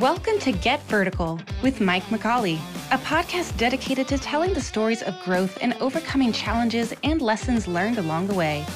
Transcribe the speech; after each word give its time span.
Welcome 0.00 0.38
to 0.40 0.52
Get 0.52 0.82
Vertical 0.88 1.40
with 1.62 1.80
Mike 1.80 2.02
McCauley, 2.08 2.56
a 2.90 2.98
podcast 2.98 3.56
dedicated 3.56 4.06
to 4.08 4.18
telling 4.18 4.52
the 4.52 4.60
stories 4.60 5.00
of 5.02 5.18
growth 5.24 5.56
and 5.62 5.72
overcoming 5.80 6.34
challenges 6.34 6.92
and 7.02 7.22
lessons 7.22 7.66
learned 7.66 7.96
along 7.96 8.26
the 8.26 8.34
way. 8.34 8.66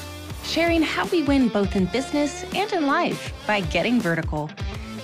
Sharing 0.45 0.81
how 0.81 1.05
we 1.09 1.21
win 1.21 1.47
both 1.47 1.75
in 1.75 1.85
business 1.85 2.43
and 2.55 2.73
in 2.73 2.87
life 2.87 3.31
by 3.45 3.61
getting 3.61 4.01
vertical. 4.01 4.49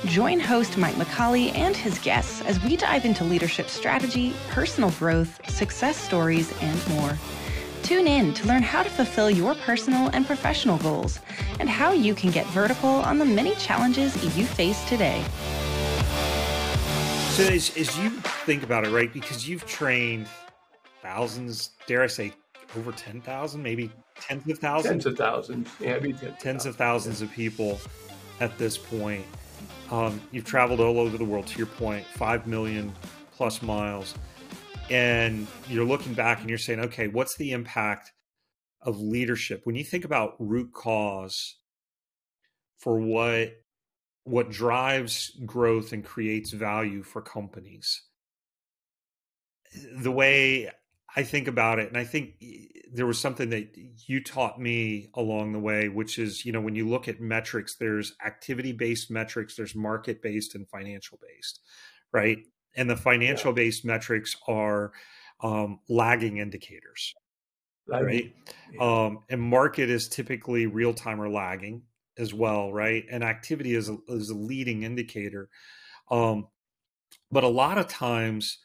Join 0.05 0.39
host 0.39 0.75
Mike 0.75 0.95
McCauley 0.95 1.53
and 1.53 1.77
his 1.77 1.99
guests 1.99 2.41
as 2.45 2.63
we 2.63 2.77
dive 2.77 3.05
into 3.05 3.23
leadership 3.23 3.69
strategy, 3.69 4.33
personal 4.49 4.89
growth, 4.91 5.39
success 5.47 5.97
stories, 5.97 6.51
and 6.63 6.87
more. 6.95 7.15
Tune 7.83 8.07
in 8.07 8.33
to 8.33 8.47
learn 8.47 8.63
how 8.63 8.81
to 8.81 8.89
fulfill 8.89 9.29
your 9.29 9.53
personal 9.53 10.09
and 10.13 10.25
professional 10.25 10.79
goals 10.79 11.19
and 11.59 11.69
how 11.69 11.91
you 11.91 12.15
can 12.15 12.31
get 12.31 12.47
vertical 12.47 12.89
on 12.89 13.19
the 13.19 13.25
many 13.25 13.53
challenges 13.53 14.15
you 14.35 14.45
face 14.45 14.83
today. 14.89 15.23
So, 17.37 17.43
as, 17.43 17.77
as 17.77 17.95
you 17.99 18.09
think 18.09 18.63
about 18.63 18.85
it, 18.85 18.89
right, 18.89 19.13
because 19.13 19.47
you've 19.47 19.63
trained 19.67 20.27
thousands, 21.03 21.71
dare 21.85 22.01
I 22.01 22.07
say, 22.07 22.33
over 22.75 22.91
10,000, 22.91 23.61
maybe 23.61 23.91
tens 24.19 24.49
of 24.49 24.57
thousands? 24.57 25.03
Tens 25.03 25.05
of 25.05 25.17
thousands. 25.17 25.69
Yeah, 25.79 25.99
tens, 25.99 26.21
tens 26.39 26.65
of 26.65 26.75
thousands 26.75 27.21
of 27.21 27.31
people 27.31 27.79
at 28.39 28.57
this 28.57 28.75
point. 28.75 29.23
Um, 29.91 30.19
you've 30.31 30.45
traveled 30.45 30.79
all 30.79 30.99
over 30.99 31.15
the 31.15 31.25
world, 31.25 31.45
to 31.47 31.57
your 31.59 31.67
point, 31.67 32.05
5 32.07 32.47
million 32.47 32.91
plus 33.31 33.61
miles 33.61 34.15
and 34.89 35.47
you're 35.69 35.85
looking 35.85 36.13
back 36.13 36.39
and 36.41 36.49
you're 36.49 36.57
saying, 36.57 36.79
okay, 36.79 37.07
what's 37.07 37.35
the 37.35 37.51
impact 37.51 38.13
of 38.81 38.99
leadership 38.99 39.61
when 39.65 39.75
you 39.75 39.83
think 39.83 40.05
about 40.05 40.35
root 40.39 40.71
cause 40.73 41.57
for 42.77 42.99
what 42.99 43.51
what 44.27 44.49
drives 44.49 45.31
growth 45.45 45.93
and 45.93 46.03
creates 46.03 46.51
value 46.51 47.03
for 47.03 47.21
companies? 47.21 48.03
The 49.99 50.11
way 50.11 50.71
I 51.15 51.23
think 51.23 51.47
about 51.47 51.79
it, 51.79 51.87
and 51.89 51.97
I 51.97 52.03
think 52.03 52.43
there 52.93 53.05
was 53.05 53.19
something 53.19 53.49
that 53.49 53.75
you 54.05 54.23
taught 54.23 54.59
me 54.59 55.09
along 55.13 55.53
the 55.53 55.59
way, 55.59 55.89
which 55.89 56.19
is, 56.19 56.45
you 56.45 56.51
know, 56.51 56.61
when 56.61 56.75
you 56.75 56.87
look 56.87 57.07
at 57.07 57.19
metrics, 57.19 57.75
there's 57.75 58.13
activity 58.25 58.71
based 58.71 59.11
metrics, 59.11 59.55
there's 59.55 59.75
market 59.75 60.21
based 60.21 60.55
and 60.55 60.67
financial 60.69 61.19
based, 61.21 61.59
right? 62.11 62.39
and 62.77 62.89
the 62.89 62.95
financial 62.95 63.51
based 63.51 63.83
metrics 63.83 64.37
are 64.47 64.93
um, 65.41 65.79
lagging 65.89 66.37
indicators 66.37 67.13
right 67.87 68.33
yeah. 68.73 69.05
um, 69.05 69.19
and 69.29 69.41
market 69.41 69.89
is 69.89 70.07
typically 70.07 70.65
real 70.65 70.93
time 70.93 71.21
or 71.21 71.29
lagging 71.29 71.81
as 72.17 72.33
well 72.33 72.71
right? 72.73 73.05
And 73.11 73.23
activity 73.23 73.75
is 73.75 73.89
a, 73.89 73.97
is 74.07 74.29
a 74.29 74.35
leading 74.35 74.83
indicator. 74.83 75.49
Um, 76.09 76.47
but 77.31 77.43
a 77.43 77.49
lot 77.49 77.77
of 77.77 77.87
times 77.87 78.57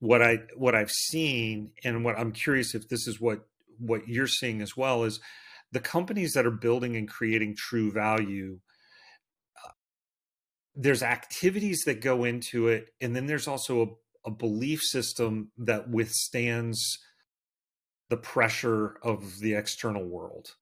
what 0.00 0.22
i 0.22 0.38
what 0.56 0.74
i've 0.74 0.90
seen 0.90 1.70
and 1.84 2.04
what 2.04 2.18
i'm 2.18 2.32
curious 2.32 2.74
if 2.74 2.88
this 2.88 3.06
is 3.06 3.20
what 3.20 3.40
what 3.78 4.08
you're 4.08 4.26
seeing 4.26 4.62
as 4.62 4.76
well 4.76 5.04
is 5.04 5.20
the 5.72 5.80
companies 5.80 6.32
that 6.32 6.46
are 6.46 6.50
building 6.50 6.96
and 6.96 7.08
creating 7.08 7.54
true 7.56 7.90
value 7.92 8.58
there's 10.74 11.02
activities 11.02 11.82
that 11.86 12.00
go 12.00 12.24
into 12.24 12.68
it 12.68 12.90
and 13.00 13.14
then 13.14 13.26
there's 13.26 13.48
also 13.48 13.82
a, 13.82 14.28
a 14.28 14.30
belief 14.30 14.80
system 14.80 15.50
that 15.58 15.90
withstands 15.90 16.98
the 18.10 18.16
pressure 18.16 18.96
of 19.02 19.40
the 19.40 19.54
external 19.54 20.04
world 20.04 20.54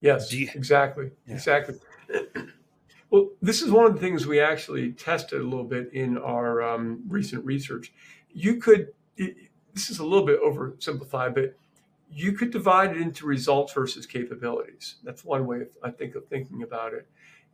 yes 0.00 0.32
you, 0.32 0.48
exactly 0.54 1.10
yeah. 1.26 1.34
exactly 1.34 1.74
well 3.10 3.30
this 3.42 3.62
is 3.62 3.70
one 3.70 3.86
of 3.86 3.94
the 3.94 4.00
things 4.00 4.26
we 4.26 4.40
actually 4.40 4.92
tested 4.92 5.40
a 5.40 5.44
little 5.44 5.64
bit 5.64 5.92
in 5.92 6.18
our 6.18 6.62
um, 6.62 7.02
recent 7.08 7.44
research 7.44 7.92
you 8.30 8.56
could 8.56 8.88
it, 9.16 9.36
this 9.74 9.90
is 9.90 9.98
a 9.98 10.04
little 10.04 10.26
bit 10.26 10.42
oversimplified 10.42 11.34
but 11.34 11.56
you 12.08 12.32
could 12.32 12.50
divide 12.50 12.92
it 12.92 12.98
into 12.98 13.26
results 13.26 13.72
versus 13.72 14.06
capabilities 14.06 14.96
that's 15.02 15.24
one 15.24 15.46
way 15.46 15.62
of, 15.62 15.68
i 15.82 15.90
think 15.90 16.14
of 16.14 16.26
thinking 16.28 16.62
about 16.62 16.92
it 16.92 17.08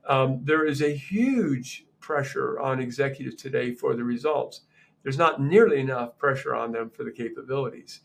um, 0.09 0.41
there 0.43 0.67
is 0.67 0.83
a 0.83 0.95
huge 0.95 1.87
pressure 2.03 2.61
on 2.61 2.81
executives 2.81 3.37
today 3.37 3.73
for 3.73 3.95
the 3.95 4.05
results. 4.05 4.63
There's 5.03 5.19
not 5.19 5.41
nearly 5.41 5.81
enough 5.81 6.19
pressure 6.19 6.55
on 6.55 6.73
them 6.73 6.91
for 6.91 7.05
the 7.05 7.11
capabilities. 7.11 8.01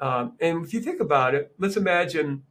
Um, 0.00 0.32
and 0.40 0.64
if 0.64 0.72
you 0.72 0.80
think 0.80 1.00
about 1.00 1.34
it, 1.34 1.52
let's 1.58 1.76
imagine, 1.76 2.44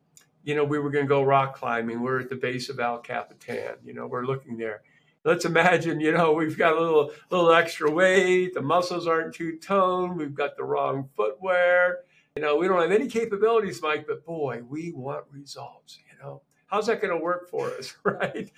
you 0.44 0.56
know, 0.56 0.64
we 0.64 0.80
were 0.80 0.90
going 0.90 1.06
to 1.06 1.10
go 1.10 1.24
rock 1.24 1.56
climbing. 1.56 2.02
We're 2.02 2.22
at 2.22 2.30
the 2.30 2.36
base 2.36 2.70
of 2.70 2.80
El 2.80 3.00
Capitan. 3.00 3.76
You 3.84 3.94
know, 3.94 4.08
we're 4.08 4.26
looking 4.26 4.58
there. 4.58 4.82
Let's 5.26 5.46
imagine, 5.46 6.00
you 6.00 6.14
know, 6.14 6.32
we've 6.32 6.58
got 6.58 6.78
a 6.78 6.80
little 6.80 7.12
little 7.30 7.52
extra 7.52 7.92
weight. 7.92 8.54
The 8.54 8.62
muscles 8.62 9.06
aren't 9.06 9.36
too 9.36 9.58
toned. 9.58 10.18
We've 10.18 10.34
got 10.34 10.56
the 10.56 10.64
wrong 10.64 11.10
footwear. 11.16 12.00
You 12.36 12.42
know, 12.42 12.56
we 12.56 12.68
don't 12.68 12.82
have 12.82 12.92
any 12.92 13.08
capabilities, 13.08 13.82
Mike. 13.82 14.06
But 14.08 14.26
boy, 14.26 14.62
we 14.68 14.92
want 14.92 15.26
results. 15.32 16.00
You 16.10 16.24
know, 16.24 16.42
how's 16.68 16.88
that 16.88 17.02
going 17.02 17.16
to 17.16 17.22
work 17.22 17.50
for 17.50 17.70
us, 17.72 17.96
right? 18.04 18.50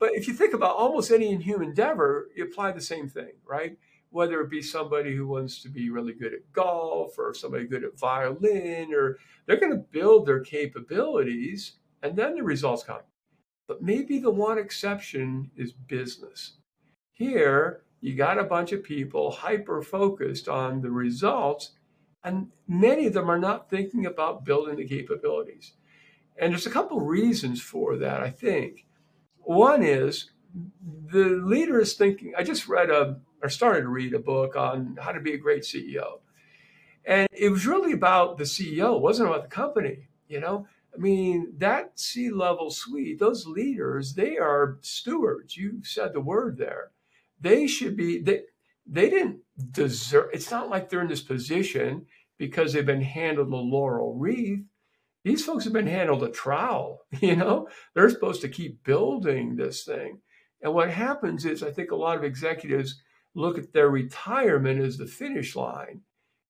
But 0.00 0.14
if 0.14 0.26
you 0.26 0.34
think 0.34 0.54
about 0.54 0.76
almost 0.76 1.12
any 1.12 1.36
human 1.36 1.68
endeavor, 1.68 2.28
you 2.34 2.44
apply 2.44 2.72
the 2.72 2.80
same 2.80 3.08
thing, 3.08 3.32
right? 3.46 3.76
Whether 4.10 4.40
it 4.40 4.50
be 4.50 4.62
somebody 4.62 5.14
who 5.14 5.26
wants 5.26 5.62
to 5.62 5.68
be 5.68 5.90
really 5.90 6.12
good 6.12 6.34
at 6.34 6.52
golf 6.52 7.18
or 7.18 7.32
somebody 7.32 7.66
good 7.66 7.84
at 7.84 7.98
violin, 7.98 8.92
or 8.92 9.18
they're 9.46 9.60
going 9.60 9.72
to 9.72 9.78
build 9.78 10.26
their 10.26 10.40
capabilities 10.40 11.74
and 12.02 12.16
then 12.16 12.34
the 12.34 12.42
results 12.42 12.82
come. 12.82 13.00
But 13.68 13.82
maybe 13.82 14.18
the 14.18 14.30
one 14.30 14.58
exception 14.58 15.50
is 15.56 15.72
business. 15.72 16.54
Here, 17.12 17.82
you 18.00 18.14
got 18.14 18.38
a 18.38 18.44
bunch 18.44 18.72
of 18.72 18.82
people 18.82 19.30
hyper 19.30 19.82
focused 19.82 20.48
on 20.48 20.80
the 20.80 20.90
results, 20.90 21.72
and 22.24 22.48
many 22.66 23.06
of 23.06 23.12
them 23.12 23.30
are 23.30 23.38
not 23.38 23.70
thinking 23.70 24.06
about 24.06 24.44
building 24.44 24.76
the 24.76 24.88
capabilities. 24.88 25.74
And 26.36 26.52
there's 26.52 26.66
a 26.66 26.70
couple 26.70 27.00
reasons 27.00 27.60
for 27.60 27.96
that, 27.98 28.22
I 28.22 28.30
think. 28.30 28.86
One 29.38 29.82
is 29.82 30.30
the 31.06 31.40
leader 31.44 31.78
is 31.78 31.94
thinking. 31.94 32.32
I 32.36 32.42
just 32.42 32.66
read 32.66 32.90
a 32.90 33.20
or 33.42 33.48
started 33.48 33.82
to 33.82 33.88
read 33.88 34.14
a 34.14 34.18
book 34.18 34.56
on 34.56 34.98
how 35.00 35.12
to 35.12 35.20
be 35.20 35.32
a 35.32 35.38
great 35.38 35.62
CEO, 35.62 36.20
and 37.04 37.28
it 37.32 37.50
was 37.50 37.66
really 37.66 37.92
about 37.92 38.38
the 38.38 38.44
CEO. 38.44 38.96
It 38.96 39.02
wasn't 39.02 39.28
about 39.28 39.42
the 39.42 39.48
company. 39.48 40.08
You 40.28 40.40
know, 40.40 40.66
I 40.94 40.98
mean 40.98 41.54
that 41.58 41.98
C 41.98 42.30
level 42.30 42.70
suite, 42.70 43.18
those 43.18 43.46
leaders, 43.46 44.14
they 44.14 44.36
are 44.38 44.78
stewards. 44.80 45.56
You 45.56 45.82
said 45.82 46.12
the 46.12 46.20
word 46.20 46.58
there. 46.58 46.90
They 47.40 47.66
should 47.66 47.96
be. 47.96 48.20
They 48.20 48.42
they 48.86 49.10
didn't 49.10 49.40
deserve. 49.70 50.30
It's 50.32 50.50
not 50.50 50.68
like 50.68 50.88
they're 50.88 51.02
in 51.02 51.08
this 51.08 51.22
position 51.22 52.06
because 52.38 52.72
they've 52.72 52.86
been 52.86 53.02
handled 53.02 53.52
a 53.52 53.56
laurel 53.56 54.14
wreath 54.14 54.64
these 55.24 55.44
folks 55.44 55.64
have 55.64 55.72
been 55.72 55.86
handled 55.86 56.22
a 56.22 56.30
trowel, 56.30 57.04
you 57.20 57.36
know? 57.36 57.68
They're 57.94 58.10
supposed 58.10 58.40
to 58.42 58.48
keep 58.48 58.84
building 58.84 59.56
this 59.56 59.84
thing. 59.84 60.20
And 60.62 60.74
what 60.74 60.90
happens 60.90 61.44
is, 61.44 61.62
I 61.62 61.70
think 61.70 61.90
a 61.90 61.96
lot 61.96 62.18
of 62.18 62.24
executives 62.24 63.00
look 63.34 63.58
at 63.58 63.72
their 63.72 63.90
retirement 63.90 64.80
as 64.80 64.98
the 64.98 65.06
finish 65.06 65.56
line, 65.56 66.02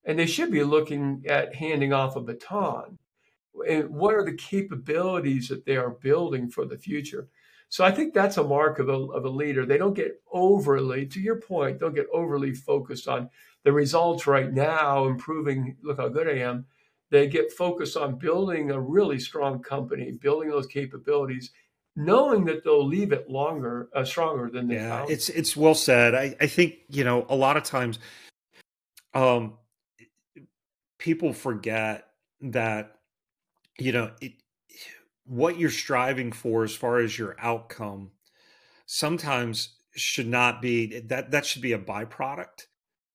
and 0.04 0.18
they 0.18 0.26
should 0.26 0.50
be 0.50 0.64
looking 0.64 1.24
at 1.28 1.54
handing 1.54 1.92
off 1.92 2.16
a 2.16 2.20
baton. 2.20 2.98
And 3.68 3.90
what 3.90 4.14
are 4.14 4.24
the 4.24 4.34
capabilities 4.34 5.48
that 5.48 5.66
they 5.66 5.76
are 5.76 5.90
building 5.90 6.48
for 6.48 6.64
the 6.64 6.78
future? 6.78 7.28
So 7.68 7.84
I 7.84 7.92
think 7.92 8.14
that's 8.14 8.36
a 8.36 8.44
mark 8.44 8.78
of 8.78 8.88
a, 8.88 8.92
of 8.92 9.24
a 9.24 9.28
leader. 9.28 9.64
They 9.64 9.78
don't 9.78 9.94
get 9.94 10.20
overly, 10.32 11.06
to 11.06 11.20
your 11.20 11.40
point, 11.40 11.78
don't 11.78 11.94
get 11.94 12.06
overly 12.12 12.54
focused 12.54 13.06
on 13.06 13.30
the 13.62 13.72
results 13.72 14.26
right 14.26 14.52
now, 14.52 15.06
improving, 15.06 15.76
look 15.82 15.98
how 15.98 16.08
good 16.08 16.28
I 16.28 16.38
am 16.38 16.66
they 17.10 17.26
get 17.26 17.52
focused 17.52 17.96
on 17.96 18.18
building 18.18 18.70
a 18.70 18.80
really 18.80 19.18
strong 19.18 19.60
company, 19.60 20.12
building 20.12 20.48
those 20.48 20.66
capabilities, 20.66 21.50
knowing 21.96 22.44
that 22.46 22.64
they'll 22.64 22.86
leave 22.86 23.12
it 23.12 23.28
longer, 23.28 23.88
uh, 23.94 24.04
stronger 24.04 24.50
than 24.50 24.68
they 24.68 24.76
yeah, 24.76 25.00
found. 25.00 25.10
It's 25.10 25.28
it's 25.28 25.56
well 25.56 25.74
said. 25.74 26.14
I, 26.14 26.36
I 26.40 26.46
think 26.46 26.76
you 26.88 27.04
know 27.04 27.26
a 27.28 27.36
lot 27.36 27.56
of 27.56 27.64
times, 27.64 27.98
um, 29.14 29.54
people 30.98 31.32
forget 31.32 32.06
that 32.40 32.96
you 33.78 33.92
know 33.92 34.10
it, 34.20 34.32
what 35.24 35.58
you're 35.58 35.70
striving 35.70 36.32
for 36.32 36.64
as 36.64 36.74
far 36.74 36.98
as 36.98 37.18
your 37.18 37.36
outcome 37.38 38.10
sometimes 38.86 39.76
should 39.94 40.28
not 40.28 40.62
be 40.62 41.00
that 41.00 41.30
that 41.30 41.44
should 41.44 41.62
be 41.62 41.72
a 41.72 41.78
byproduct 41.78 42.66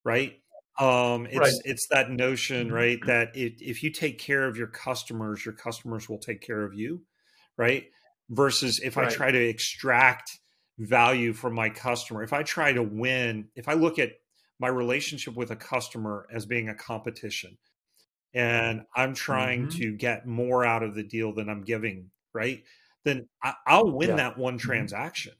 right 0.04 0.40
um, 0.78 1.26
it's 1.28 1.38
right. 1.38 1.54
it's 1.64 1.88
that 1.88 2.12
notion, 2.12 2.70
right, 2.70 3.00
that 3.06 3.36
it, 3.36 3.62
if 3.62 3.82
you 3.82 3.92
take 3.92 4.20
care 4.20 4.46
of 4.46 4.58
your 4.58 4.68
customers, 4.68 5.46
your 5.46 5.54
customers 5.54 6.10
will 6.10 6.18
take 6.18 6.42
care 6.42 6.64
of 6.64 6.74
you, 6.74 7.02
right? 7.56 7.86
Versus 8.30 8.80
if 8.84 8.98
right. 8.98 9.08
I 9.08 9.14
try 9.14 9.32
to 9.32 9.40
extract 9.40 10.32
value 10.80 11.34
from 11.34 11.54
my 11.54 11.70
customer, 11.70 12.24
if 12.24 12.34
I 12.34 12.44
try 12.44 12.74
to 12.74 12.82
win, 12.82 13.50
if 13.56 13.68
I 13.68 13.74
look 13.74 14.00
at 14.00 14.14
my 14.60 14.68
relationship 14.68 15.36
with 15.36 15.52
a 15.52 15.56
customer 15.56 16.28
as 16.34 16.46
being 16.46 16.70
a 16.70 16.76
competition, 16.76 17.58
and 18.34 18.82
I'm 18.96 19.14
trying 19.14 19.68
mm-hmm. 19.68 19.80
to 19.80 19.92
get 19.94 20.28
more 20.28 20.66
out 20.66 20.84
of 20.84 20.94
the 20.94 21.04
deal 21.04 21.34
than 21.34 21.50
I'm 21.50 21.64
giving, 21.64 22.12
right? 22.34 22.64
Then 23.06 23.28
I, 23.42 23.82
will 23.82 23.96
win 23.96 24.10
yeah. 24.10 24.16
that 24.18 24.38
one 24.38 24.58
mm-hmm. 24.58 24.68
transaction. 24.68 25.34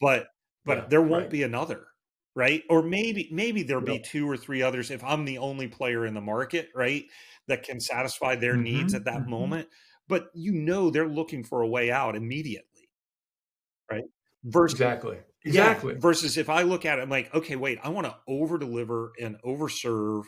But 0.00 0.28
but 0.64 0.78
yeah, 0.78 0.84
there 0.88 1.02
won't 1.02 1.24
right. 1.24 1.30
be 1.30 1.42
another, 1.42 1.86
right? 2.34 2.62
Or 2.68 2.82
maybe 2.82 3.28
maybe 3.30 3.62
there'll 3.62 3.84
be 3.84 4.00
two 4.00 4.28
or 4.28 4.36
three 4.36 4.62
others 4.62 4.90
if 4.90 5.04
I'm 5.04 5.24
the 5.24 5.38
only 5.38 5.68
player 5.68 6.06
in 6.06 6.14
the 6.14 6.20
market, 6.20 6.70
right, 6.74 7.04
that 7.46 7.62
can 7.62 7.78
satisfy 7.78 8.34
their 8.36 8.54
mm-hmm. 8.54 8.62
needs 8.62 8.94
at 8.94 9.04
that 9.04 9.20
mm-hmm. 9.20 9.30
moment. 9.30 9.68
But 10.08 10.28
you 10.34 10.52
know 10.52 10.90
they're 10.90 11.08
looking 11.08 11.44
for 11.44 11.62
a 11.62 11.68
way 11.68 11.90
out 11.90 12.14
immediately, 12.16 12.88
right? 13.90 14.04
Versus, 14.44 14.78
exactly. 14.78 15.18
Exactly. 15.44 15.94
Yeah, 15.94 16.00
versus 16.00 16.36
if 16.36 16.48
I 16.48 16.62
look 16.62 16.84
at 16.84 16.98
it, 16.98 17.02
I'm 17.02 17.10
like, 17.10 17.34
okay, 17.34 17.56
wait, 17.56 17.78
I 17.82 17.88
want 17.88 18.06
to 18.06 18.16
over 18.26 18.58
deliver 18.58 19.12
and 19.20 19.36
overserve 19.44 20.24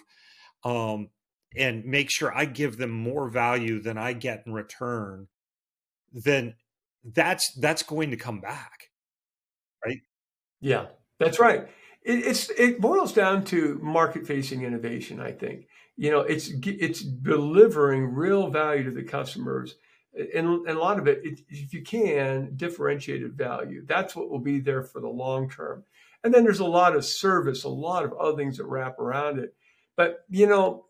um, 0.65 1.11
and 1.57 1.85
make 1.85 2.11
sure 2.11 2.33
I 2.35 2.45
give 2.45 2.77
them 2.77 2.91
more 2.91 3.29
value 3.29 3.81
than 3.81 3.99
I 3.99 4.13
get 4.13 4.45
in 4.47 4.53
return, 4.53 5.29
then 6.13 6.55
that's 7.05 7.53
that's 7.61 7.83
going 7.83 8.11
to 8.11 8.17
come 8.17 8.41
back. 8.41 8.91
Right? 9.85 10.01
Yeah, 10.61 10.87
that's 11.19 11.39
right. 11.39 11.69
It, 12.03 12.27
it's 12.27 12.51
it 12.51 12.81
boils 12.81 13.13
down 13.13 13.45
to 13.47 13.79
market 13.83 14.27
facing 14.27 14.63
innovation, 14.63 15.21
I 15.21 15.33
think. 15.33 15.68
You 15.99 16.11
know, 16.11 16.21
it's 16.21 16.51
it's 16.65 17.03
delivering 17.03 18.15
real 18.15 18.49
value 18.49 18.85
to 18.85 18.91
the 18.91 19.03
customers 19.03 19.75
and, 20.15 20.67
and 20.67 20.77
a 20.77 20.81
lot 20.81 20.99
of 20.99 21.07
it, 21.07 21.21
it, 21.25 21.41
if 21.49 21.73
you 21.73 21.83
can, 21.83 22.57
differentiated 22.57 23.35
value. 23.35 23.85
That's 23.87 24.17
what 24.17 24.31
will 24.31 24.41
be 24.41 24.61
there 24.61 24.83
for 24.83 25.01
the 25.01 25.09
long 25.09 25.49
term. 25.49 25.85
And 26.25 26.35
then 26.35 26.45
there's 26.45 26.61
a 26.61 26.67
lot 26.67 26.97
of 26.97 27.05
service, 27.05 27.65
a 27.65 27.69
lot 27.69 28.05
of 28.05 28.13
other 28.15 28.37
things 28.37 28.57
that 28.57 28.65
wrap 28.65 28.99
around 28.99 29.39
it. 29.39 29.55
But, 29.97 30.25
you 30.29 30.47
know, 30.47 30.87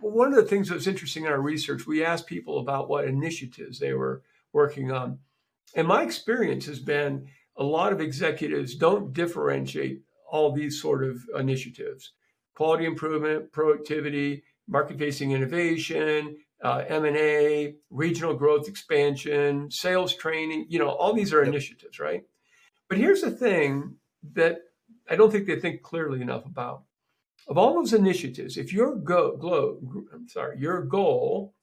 one 0.00 0.28
of 0.28 0.36
the 0.36 0.44
things 0.48 0.68
that 0.68 0.74
was 0.74 0.86
interesting 0.86 1.24
in 1.24 1.30
our 1.30 1.40
research, 1.40 1.86
we 1.86 2.04
asked 2.04 2.26
people 2.26 2.58
about 2.58 2.88
what 2.88 3.06
initiatives 3.06 3.78
they 3.78 3.92
were 3.92 4.22
working 4.52 4.90
on. 4.90 5.18
And 5.74 5.88
my 5.88 6.02
experience 6.02 6.66
has 6.66 6.78
been 6.78 7.28
a 7.56 7.64
lot 7.64 7.92
of 7.92 8.00
executives 8.00 8.74
don't 8.74 9.12
differentiate 9.12 10.02
all 10.30 10.52
these 10.52 10.80
sort 10.80 11.04
of 11.04 11.22
initiatives 11.38 12.12
quality 12.54 12.84
improvement, 12.84 13.52
productivity, 13.52 14.42
market 14.68 14.98
facing 14.98 15.32
innovation, 15.32 16.36
uh, 16.62 16.84
M&A, 16.88 17.74
regional 17.90 18.34
growth 18.34 18.68
expansion, 18.68 19.70
sales 19.70 20.14
training, 20.14 20.66
you 20.68 20.78
know, 20.78 20.88
all 20.88 21.12
these 21.12 21.32
are 21.32 21.42
initiatives, 21.42 21.98
right? 21.98 22.22
But 22.88 22.98
here's 22.98 23.20
the 23.20 23.30
thing 23.30 23.96
that 24.32 24.58
I 25.08 25.16
don't 25.16 25.30
think 25.30 25.46
they 25.46 25.60
think 25.60 25.82
clearly 25.82 26.22
enough 26.22 26.46
about. 26.46 26.84
Of 27.46 27.58
all 27.58 27.74
those 27.74 27.92
initiatives, 27.92 28.56
if 28.56 28.72
your 28.72 28.96
go, 28.96 29.36
glow, 29.36 29.78
I'm 30.14 30.28
sorry, 30.28 30.58
your 30.58 30.82
goal 30.82 31.54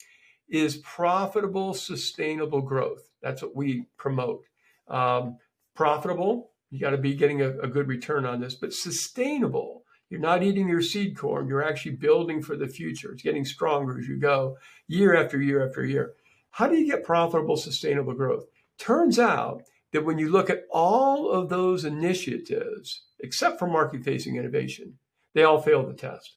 is 0.48 0.78
profitable, 0.78 1.74
sustainable 1.74 2.62
growth. 2.62 3.10
That's 3.24 3.42
what 3.42 3.56
we 3.56 3.86
promote. 3.98 4.44
Um, 4.88 5.38
profitable, 5.76 6.52
you 6.70 6.80
got 6.80 6.92
to 6.92 6.98
be 6.98 7.16
getting 7.16 7.42
a, 7.42 7.58
a 7.60 7.68
good 7.68 7.88
return 7.88 8.26
on 8.26 8.42
this, 8.42 8.54
but 8.54 8.74
sustainable 8.74 9.81
you're 10.12 10.20
not 10.20 10.44
eating 10.44 10.68
your 10.68 10.82
seed 10.82 11.18
corn. 11.18 11.48
You're 11.48 11.64
actually 11.64 11.94
building 11.94 12.42
for 12.42 12.58
the 12.58 12.68
future. 12.68 13.14
It's 13.14 13.24
getting 13.24 13.46
stronger 13.46 13.98
as 13.98 14.10
you 14.10 14.18
go 14.18 14.58
year 14.88 15.16
after 15.16 15.42
year 15.42 15.66
after 15.66 15.86
year. 15.86 16.14
How 16.52 16.68
do 16.68 16.76
you 16.76 16.86
get 16.86 17.06
profitable, 17.06 17.56
sustainable 17.56 18.14
growth? 18.14 18.44
Turns 18.78 19.18
out 19.18 19.64
that 19.94 20.04
when 20.04 20.20
you 20.20 20.30
look 20.30 20.50
at 20.50 20.66
all 20.70 21.32
of 21.32 21.48
those 21.48 21.86
initiatives, 21.86 23.04
except 23.22 23.58
for 23.58 23.68
market 23.68 24.04
facing 24.04 24.36
innovation, 24.36 24.98
they 25.34 25.44
all 25.44 25.62
fail 25.62 25.88
the 25.88 25.94
test. 25.94 26.36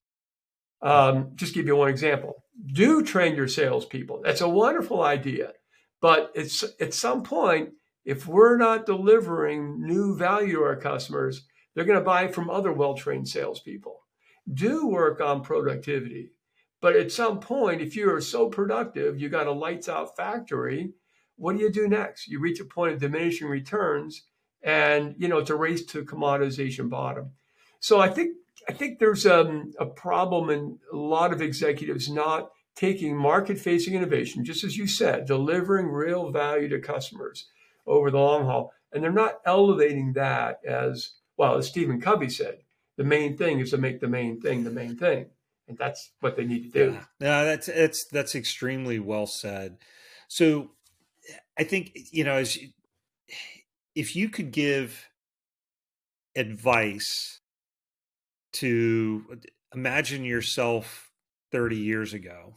Um, 0.80 1.32
just 1.34 1.52
give 1.52 1.66
you 1.66 1.74
one 1.74 1.88
example. 1.88 2.44
Do 2.72 3.02
train 3.02 3.34
your 3.34 3.48
salespeople. 3.48 4.20
That's 4.22 4.40
a 4.40 4.48
wonderful 4.48 5.02
idea. 5.02 5.50
But 6.00 6.30
it's 6.36 6.62
at 6.78 6.94
some 6.94 7.24
point, 7.24 7.70
if 8.04 8.28
we're 8.28 8.56
not 8.56 8.86
delivering 8.86 9.84
new 9.84 10.16
value 10.16 10.58
to 10.58 10.62
our 10.62 10.76
customers, 10.76 11.44
they're 11.74 11.84
going 11.84 11.98
to 11.98 12.04
buy 12.04 12.28
from 12.28 12.50
other 12.50 12.72
well 12.72 12.94
trained 12.94 13.28
salespeople. 13.28 14.00
Do 14.52 14.86
work 14.86 15.20
on 15.20 15.42
productivity. 15.42 16.30
But 16.80 16.96
at 16.96 17.12
some 17.12 17.40
point, 17.40 17.80
if 17.80 17.96
you 17.96 18.12
are 18.12 18.20
so 18.20 18.48
productive, 18.48 19.18
you 19.18 19.28
got 19.28 19.46
a 19.46 19.52
lights 19.52 19.88
out 19.88 20.16
factory, 20.16 20.92
what 21.36 21.56
do 21.56 21.62
you 21.62 21.72
do 21.72 21.88
next? 21.88 22.28
You 22.28 22.38
reach 22.40 22.60
a 22.60 22.64
point 22.64 22.92
of 22.92 23.00
diminishing 23.00 23.48
returns 23.48 24.24
and 24.64 25.14
you 25.18 25.28
know 25.28 25.38
it's 25.38 25.50
a 25.50 25.56
race 25.56 25.84
to 25.84 26.04
commoditization 26.04 26.88
bottom. 26.88 27.32
So 27.80 28.00
I 28.00 28.08
think 28.08 28.36
I 28.68 28.72
think 28.72 28.98
there's 28.98 29.26
um, 29.26 29.72
a 29.78 29.86
problem 29.86 30.48
in 30.50 30.78
a 30.92 30.96
lot 30.96 31.32
of 31.32 31.42
executives 31.42 32.10
not 32.10 32.50
taking 32.74 33.16
market 33.16 33.58
facing 33.58 33.94
innovation, 33.94 34.44
just 34.44 34.64
as 34.64 34.76
you 34.76 34.86
said, 34.86 35.26
delivering 35.26 35.88
real 35.88 36.30
value 36.30 36.68
to 36.68 36.80
customers 36.80 37.46
over 37.86 38.10
the 38.10 38.18
long 38.18 38.46
haul. 38.46 38.72
And 38.92 39.02
they're 39.02 39.12
not 39.12 39.40
elevating 39.44 40.14
that 40.14 40.60
as 40.66 41.10
well, 41.36 41.56
as 41.56 41.68
Stephen 41.68 42.00
Covey 42.00 42.28
said, 42.28 42.58
the 42.96 43.04
main 43.04 43.36
thing 43.36 43.60
is 43.60 43.70
to 43.70 43.78
make 43.78 44.00
the 44.00 44.08
main 44.08 44.40
thing 44.40 44.64
the 44.64 44.70
main 44.70 44.96
thing. 44.96 45.26
And 45.66 45.78
that's 45.78 46.12
what 46.20 46.36
they 46.36 46.44
need 46.44 46.70
to 46.72 46.86
do. 46.86 46.92
Yeah, 46.92 47.04
no, 47.20 47.44
that's 47.44 47.68
it's 47.68 48.06
that's 48.12 48.34
extremely 48.34 48.98
well 48.98 49.26
said. 49.26 49.78
So 50.28 50.72
I 51.58 51.64
think, 51.64 51.92
you 52.12 52.24
know, 52.24 52.34
as 52.34 52.58
if 53.94 54.14
you 54.14 54.28
could 54.28 54.50
give 54.50 55.08
advice 56.36 57.40
to 58.54 59.38
imagine 59.74 60.24
yourself 60.24 61.10
30 61.50 61.76
years 61.76 62.12
ago, 62.12 62.56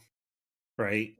right? 0.76 1.14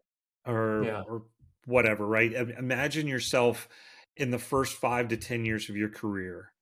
Or 0.47 0.83
yeah. 0.85 1.03
or 1.09 1.23
whatever, 1.65 2.07
right? 2.07 2.33
Imagine 2.33 3.07
yourself 3.07 3.69
in 4.17 4.31
the 4.31 4.39
first 4.39 4.75
5 4.75 5.09
to 5.09 5.17
10 5.17 5.45
years 5.45 5.69
of 5.69 5.77
your 5.77 5.89
career 5.89 6.53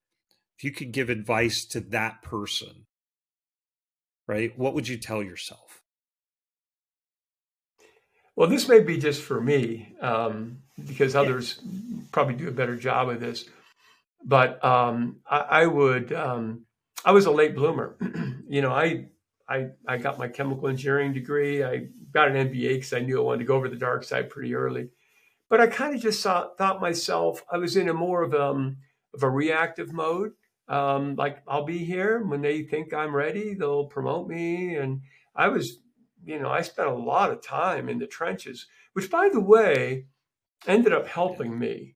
if 0.57 0.63
you 0.63 0.71
could 0.71 0.91
give 0.91 1.09
advice 1.09 1.65
to 1.65 1.79
that 1.79 2.21
person, 2.23 2.87
right, 4.27 4.57
what 4.57 4.73
would 4.73 4.87
you 4.87 4.97
tell 4.97 5.21
yourself? 5.21 5.83
Well, 8.35 8.49
this 8.49 8.67
may 8.67 8.79
be 8.81 8.97
just 8.97 9.21
for 9.21 9.39
me 9.39 9.95
um, 10.01 10.59
because 10.87 11.15
others 11.15 11.59
yeah. 11.63 12.01
probably 12.11 12.35
do 12.35 12.47
a 12.47 12.51
better 12.51 12.75
job 12.75 13.09
of 13.09 13.19
this. 13.19 13.45
But 14.23 14.63
um, 14.63 15.17
I, 15.29 15.39
I, 15.39 15.65
would, 15.67 16.11
um, 16.13 16.65
I 17.05 17.11
was 17.11 17.25
a 17.25 17.31
late 17.31 17.55
bloomer. 17.55 17.95
you 18.47 18.61
know, 18.61 18.71
I, 18.71 19.05
I, 19.47 19.69
I 19.87 19.97
got 19.97 20.19
my 20.19 20.27
chemical 20.27 20.67
engineering 20.67 21.13
degree. 21.13 21.63
I 21.63 21.87
got 22.11 22.29
an 22.29 22.49
MBA 22.49 22.75
because 22.75 22.93
I 22.93 22.99
knew 22.99 23.19
I 23.19 23.23
wanted 23.23 23.39
to 23.39 23.45
go 23.45 23.55
over 23.55 23.69
the 23.69 23.75
dark 23.75 24.03
side 24.03 24.29
pretty 24.29 24.55
early. 24.55 24.89
But 25.49 25.61
I 25.61 25.67
kind 25.67 25.95
of 25.95 26.01
just 26.01 26.21
saw, 26.21 26.49
thought 26.57 26.81
myself, 26.81 27.43
I 27.51 27.57
was 27.57 27.75
in 27.75 27.89
a 27.89 27.93
more 27.93 28.23
of, 28.23 28.33
um, 28.33 28.77
of 29.13 29.23
a 29.23 29.29
reactive 29.29 29.93
mode 29.93 30.31
um, 30.67 31.15
like 31.15 31.41
I'll 31.47 31.65
be 31.65 31.79
here 31.79 32.23
when 32.23 32.41
they 32.41 32.63
think 32.63 32.93
I'm 32.93 33.15
ready, 33.15 33.53
they'll 33.53 33.85
promote 33.85 34.27
me. 34.27 34.75
And 34.75 35.01
I 35.35 35.47
was, 35.47 35.77
you 36.25 36.39
know, 36.39 36.49
I 36.49 36.61
spent 36.61 36.89
a 36.89 36.93
lot 36.93 37.31
of 37.31 37.41
time 37.41 37.89
in 37.89 37.99
the 37.99 38.07
trenches, 38.07 38.67
which 38.93 39.09
by 39.09 39.29
the 39.31 39.39
way, 39.39 40.05
ended 40.65 40.93
up 40.93 41.07
helping 41.07 41.57
me. 41.57 41.95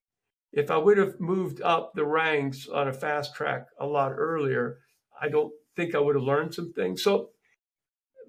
If 0.54 0.70
I 0.70 0.78
would 0.78 0.98
have 0.98 1.20
moved 1.20 1.62
up 1.62 1.94
the 1.96 2.06
ranks 2.06 2.68
on 2.68 2.88
a 2.88 2.94
fast 2.94 3.36
track 3.36 3.68
a 3.80 3.86
lot 3.86 4.12
earlier, 4.12 4.80
I 5.20 5.30
don't 5.30 5.52
think 5.76 5.96
I 5.96 6.00
would 6.00 6.16
have 6.16 6.24
learned 6.24 6.54
some 6.54 6.74
things. 6.74 7.04
So, 7.04 7.30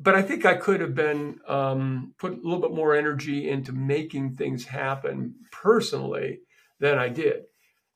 but 0.01 0.15
I 0.15 0.23
think 0.23 0.45
I 0.45 0.55
could 0.55 0.81
have 0.81 0.95
been 0.95 1.39
um, 1.49 2.15
put 2.19 2.33
a 2.33 2.37
little 2.37 2.61
bit 2.61 2.75
more 2.75 2.95
energy 2.95 3.49
into 3.49 3.73
making 3.73 4.37
things 4.37 4.65
happen 4.65 5.35
personally 5.51 6.41
than 6.81 6.99
I 6.99 7.09
did. 7.09 7.43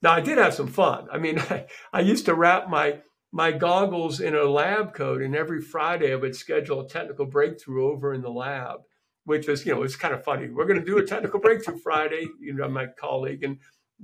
Now 0.06 0.12
I 0.12 0.20
did 0.20 0.38
have 0.38 0.54
some 0.54 0.68
fun. 0.68 1.08
I 1.10 1.18
mean, 1.18 1.38
I, 1.50 1.66
I 1.92 2.00
used 2.00 2.26
to 2.26 2.34
wrap 2.34 2.68
my 2.68 3.00
my 3.32 3.50
goggles 3.50 4.20
in 4.20 4.36
a 4.36 4.44
lab 4.44 4.94
coat, 4.94 5.20
and 5.20 5.34
every 5.34 5.60
Friday 5.60 6.12
I 6.12 6.16
would 6.16 6.36
schedule 6.36 6.80
a 6.80 6.88
technical 6.88 7.26
breakthrough 7.26 7.90
over 7.90 8.14
in 8.14 8.22
the 8.22 8.30
lab, 8.30 8.82
which 9.24 9.48
was, 9.48 9.66
you 9.66 9.74
know, 9.74 9.82
it's 9.82 9.96
kind 9.96 10.14
of 10.14 10.22
funny. 10.22 10.48
We're 10.48 10.64
going 10.66 10.78
to 10.78 10.86
do 10.86 10.98
a 10.98 11.04
technical 11.04 11.40
breakthrough 11.40 11.78
Friday, 11.80 12.28
you 12.40 12.54
know, 12.54 12.68
my 12.68 12.86
colleague, 12.86 13.42
and 13.42 13.58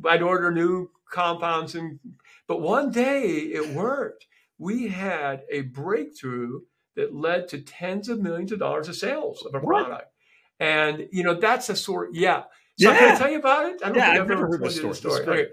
I'd 0.04 0.22
order 0.22 0.50
new 0.50 0.90
compounds, 1.08 1.76
and 1.76 2.00
but 2.48 2.60
one 2.60 2.90
day 2.90 3.22
it 3.58 3.68
worked. 3.68 4.26
We 4.58 4.88
had 4.88 5.42
a 5.52 5.60
breakthrough 5.62 6.62
that 6.96 7.14
led 7.14 7.46
to 7.50 7.60
tens 7.60 8.08
of 8.08 8.20
millions 8.20 8.50
of 8.50 8.58
dollars 8.58 8.88
of 8.88 8.96
sales 8.96 9.46
of 9.46 9.54
a 9.54 9.60
product, 9.60 10.12
and 10.58 11.06
you 11.12 11.22
know 11.22 11.34
that's 11.34 11.68
a 11.68 11.76
sort. 11.76 12.10
Yeah. 12.12 12.42
So 12.76 12.90
yeah. 12.90 12.98
can 12.98 13.14
I 13.14 13.18
tell 13.18 13.30
you 13.30 13.38
about 13.38 13.66
it? 13.66 13.80
I 13.84 13.88
don't 13.88 13.98
yeah, 13.98 14.06
think 14.06 14.16
I've, 14.16 14.22
I've 14.22 14.28
never 14.28 14.46
heard 14.48 14.64
this 14.64 14.74
story. 14.74 14.94
story. 14.94 15.26
Okay. 15.26 15.50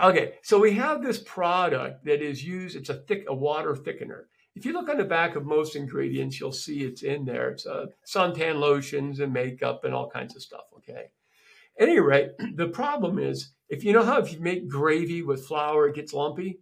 Okay, 0.00 0.34
so 0.42 0.58
we 0.58 0.72
have 0.72 1.02
this 1.02 1.20
product 1.20 2.04
that 2.04 2.20
is 2.20 2.44
used, 2.44 2.76
it's 2.76 2.88
a 2.88 2.94
thick, 2.94 3.24
a 3.28 3.34
water 3.34 3.74
thickener. 3.74 4.24
If 4.56 4.64
you 4.64 4.72
look 4.72 4.88
on 4.88 4.98
the 4.98 5.04
back 5.04 5.36
of 5.36 5.46
most 5.46 5.76
ingredients, 5.76 6.38
you'll 6.38 6.52
see 6.52 6.82
it's 6.82 7.02
in 7.02 7.24
there. 7.24 7.50
It's 7.50 7.66
uh, 7.66 7.86
suntan 8.06 8.56
lotions 8.56 9.20
and 9.20 9.32
makeup 9.32 9.84
and 9.84 9.94
all 9.94 10.10
kinds 10.10 10.34
of 10.34 10.42
stuff, 10.42 10.64
okay? 10.78 11.10
At 11.78 11.88
any 11.88 12.00
rate, 12.00 12.30
the 12.56 12.68
problem 12.68 13.18
is, 13.18 13.50
if 13.68 13.84
you 13.84 13.92
know 13.92 14.04
how 14.04 14.20
if 14.20 14.32
you 14.32 14.40
make 14.40 14.68
gravy 14.68 15.22
with 15.22 15.46
flour, 15.46 15.88
it 15.88 15.96
gets 15.96 16.12
lumpy? 16.12 16.60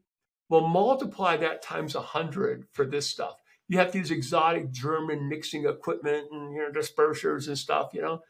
Well, 0.48 0.66
multiply 0.66 1.38
that 1.38 1.62
times 1.62 1.94
100 1.94 2.66
for 2.72 2.84
this 2.84 3.06
stuff. 3.08 3.36
You 3.68 3.78
have 3.78 3.92
to 3.92 3.98
use 3.98 4.10
exotic 4.10 4.70
German 4.70 5.28
mixing 5.28 5.66
equipment 5.66 6.28
and 6.30 6.54
you 6.54 6.58
know 6.58 6.70
dispersers 6.70 7.48
and 7.48 7.56
stuff, 7.56 7.90
you 7.94 8.02
know. 8.02 8.20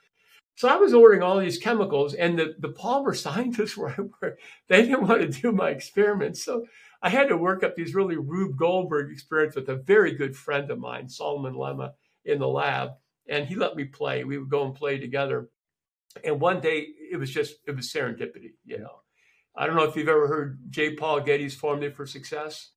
So 0.54 0.68
I 0.68 0.76
was 0.76 0.94
ordering 0.94 1.22
all 1.22 1.38
these 1.38 1.58
chemicals, 1.58 2.14
and 2.14 2.38
the, 2.38 2.54
the 2.58 2.68
polymer 2.68 3.16
scientists 3.16 3.76
were, 3.76 3.94
were 4.20 4.38
they 4.68 4.82
didn't 4.82 5.06
want 5.06 5.22
to 5.22 5.40
do 5.40 5.52
my 5.52 5.70
experiments. 5.70 6.44
So 6.44 6.66
I 7.02 7.08
had 7.08 7.28
to 7.28 7.36
work 7.36 7.64
up 7.64 7.74
these 7.74 7.94
really 7.94 8.16
Rube 8.16 8.56
Goldberg 8.56 9.10
experience 9.10 9.56
with 9.56 9.68
a 9.68 9.76
very 9.76 10.14
good 10.14 10.36
friend 10.36 10.70
of 10.70 10.78
mine, 10.78 11.08
Solomon 11.08 11.54
Lema, 11.54 11.92
in 12.24 12.38
the 12.38 12.48
lab. 12.48 12.90
And 13.28 13.46
he 13.46 13.54
let 13.54 13.76
me 13.76 13.84
play. 13.84 14.24
We 14.24 14.38
would 14.38 14.50
go 14.50 14.64
and 14.64 14.74
play 14.74 14.98
together. 14.98 15.48
And 16.22 16.40
one 16.40 16.60
day 16.60 16.86
it 17.10 17.16
was 17.16 17.30
just, 17.30 17.56
it 17.66 17.74
was 17.74 17.92
serendipity, 17.92 18.52
you 18.64 18.78
know. 18.78 19.00
I 19.56 19.66
don't 19.66 19.76
know 19.76 19.84
if 19.84 19.96
you've 19.96 20.08
ever 20.08 20.28
heard 20.28 20.60
J. 20.70 20.94
Paul 20.94 21.20
Getty's 21.20 21.54
formula 21.54 21.92
for 21.92 22.06
success. 22.06 22.70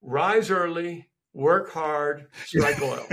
Rise 0.00 0.50
early, 0.50 1.08
work 1.34 1.70
hard, 1.70 2.26
strike 2.44 2.80
oil. 2.82 3.06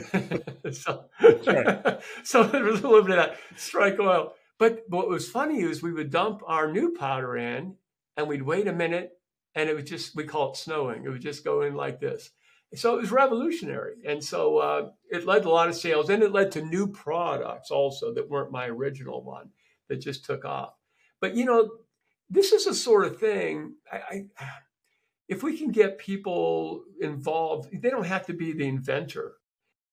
so, 0.71 1.05
right. 1.21 1.99
so 2.23 2.43
there 2.43 2.63
was 2.63 2.81
a 2.81 2.87
little 2.87 3.03
bit 3.03 3.17
of 3.17 3.25
that 3.25 3.37
strike 3.55 3.99
oil. 3.99 4.33
But 4.57 4.83
what 4.89 5.07
was 5.07 5.29
funny 5.29 5.61
is 5.61 5.81
we 5.81 5.93
would 5.93 6.09
dump 6.09 6.41
our 6.45 6.71
new 6.71 6.93
powder 6.97 7.37
in 7.37 7.75
and 8.17 8.27
we'd 8.27 8.41
wait 8.41 8.67
a 8.67 8.73
minute 8.73 9.11
and 9.55 9.69
it 9.69 9.75
would 9.75 9.87
just, 9.87 10.15
we 10.15 10.25
call 10.25 10.51
it 10.51 10.57
snowing. 10.57 11.05
It 11.05 11.09
would 11.09 11.21
just 11.21 11.45
go 11.45 11.61
in 11.61 11.75
like 11.75 11.99
this. 11.99 12.31
So 12.75 12.95
it 12.95 13.01
was 13.01 13.11
revolutionary. 13.11 13.95
And 14.05 14.23
so 14.23 14.57
uh, 14.57 14.89
it 15.09 15.25
led 15.25 15.43
to 15.43 15.49
a 15.49 15.51
lot 15.51 15.69
of 15.69 15.75
sales 15.75 16.09
and 16.09 16.21
it 16.21 16.31
led 16.31 16.51
to 16.51 16.61
new 16.61 16.87
products 16.87 17.71
also 17.71 18.13
that 18.13 18.29
weren't 18.29 18.51
my 18.51 18.67
original 18.67 19.23
one 19.23 19.49
that 19.87 20.01
just 20.01 20.25
took 20.25 20.45
off. 20.45 20.73
But, 21.19 21.35
you 21.35 21.45
know, 21.45 21.69
this 22.29 22.51
is 22.51 22.67
a 22.67 22.75
sort 22.75 23.05
of 23.05 23.19
thing 23.19 23.75
I, 23.91 24.25
I 24.37 24.49
if 25.29 25.43
we 25.43 25.55
can 25.55 25.71
get 25.71 25.99
people 25.99 26.83
involved, 26.99 27.69
they 27.71 27.91
don't 27.91 28.07
have 28.07 28.25
to 28.25 28.33
be 28.33 28.51
the 28.51 28.67
inventor. 28.67 29.35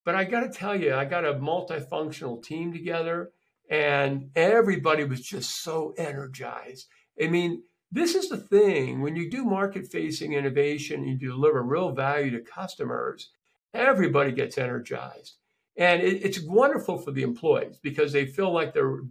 But 0.04 0.14
I 0.14 0.24
got 0.24 0.40
to 0.40 0.48
tell 0.48 0.74
you, 0.74 0.94
I 0.94 1.04
got 1.04 1.26
a 1.26 1.34
multifunctional 1.34 2.42
team 2.42 2.72
together 2.72 3.32
and 3.68 4.30
everybody 4.34 5.04
was 5.04 5.20
just 5.20 5.62
so 5.62 5.92
energized. 5.98 6.86
I 7.22 7.28
mean, 7.28 7.64
this 7.92 8.14
is 8.14 8.28
the 8.30 8.38
thing 8.38 9.02
when 9.02 9.14
you 9.14 9.30
do 9.30 9.44
market 9.44 9.86
facing 9.86 10.32
innovation, 10.32 11.06
you 11.06 11.16
deliver 11.18 11.62
real 11.62 11.92
value 11.92 12.30
to 12.30 12.40
customers, 12.40 13.30
everybody 13.74 14.32
gets 14.32 14.56
energized. 14.56 15.34
And 15.76 16.00
it, 16.02 16.24
it's 16.24 16.40
wonderful 16.40 16.98
for 16.98 17.10
the 17.10 17.22
employees 17.22 17.76
because 17.82 18.12
they 18.12 18.24
feel 18.24 18.52
like 18.52 18.72
they're 18.72 19.02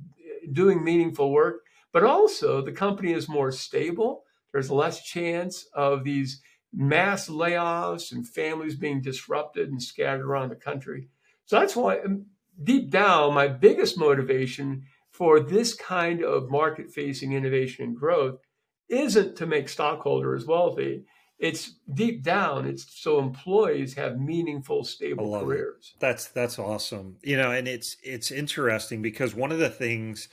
doing 0.51 0.83
meaningful 0.83 1.31
work, 1.31 1.65
but 1.91 2.03
also 2.03 2.61
the 2.61 2.71
company 2.71 3.13
is 3.13 3.29
more 3.29 3.51
stable 3.51 4.24
there's 4.55 4.71
less 4.71 5.03
chance 5.03 5.67
of 5.73 6.05
these 6.05 6.41
mass 6.73 7.27
layoffs 7.27 8.13
and 8.13 8.25
families 8.25 8.77
being 8.77 9.01
disrupted 9.01 9.67
and 9.67 9.83
scattered 9.83 10.25
around 10.25 10.47
the 10.47 10.55
country. 10.55 11.09
So 11.43 11.59
that's 11.59 11.75
why, 11.75 11.99
um, 11.99 12.27
deep 12.63 12.89
down, 12.89 13.33
my 13.33 13.49
biggest 13.49 13.97
motivation 13.97 14.83
for 15.11 15.41
this 15.41 15.73
kind 15.73 16.23
of 16.23 16.49
market 16.49 16.89
facing 16.89 17.33
innovation 17.33 17.83
and 17.83 17.97
growth 17.97 18.39
isn't 18.87 19.35
to 19.35 19.45
make 19.45 19.67
stockholders 19.67 20.45
wealthy. 20.45 21.03
It's 21.37 21.73
deep 21.93 22.23
down, 22.23 22.65
it's 22.65 22.85
so 22.89 23.19
employees 23.19 23.93
have 23.95 24.21
meaningful, 24.21 24.85
stable 24.85 25.37
careers. 25.37 25.91
It. 25.95 25.99
That's 25.99 26.29
that's 26.29 26.57
awesome. 26.57 27.17
You 27.23 27.35
know, 27.35 27.51
and 27.51 27.67
it's 27.67 27.97
it's 28.01 28.31
interesting 28.31 29.01
because 29.01 29.35
one 29.35 29.51
of 29.51 29.59
the 29.59 29.69
things 29.69 30.29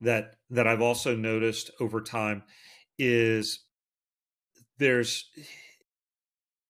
that 0.00 0.36
that 0.48 0.66
I've 0.66 0.80
also 0.80 1.14
noticed 1.14 1.70
over 1.78 2.00
time 2.00 2.42
is 3.00 3.64
there's 4.78 5.28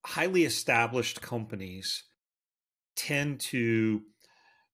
highly 0.07 0.45
established 0.45 1.21
companies 1.21 2.05
tend 2.97 3.41
to 3.41 4.03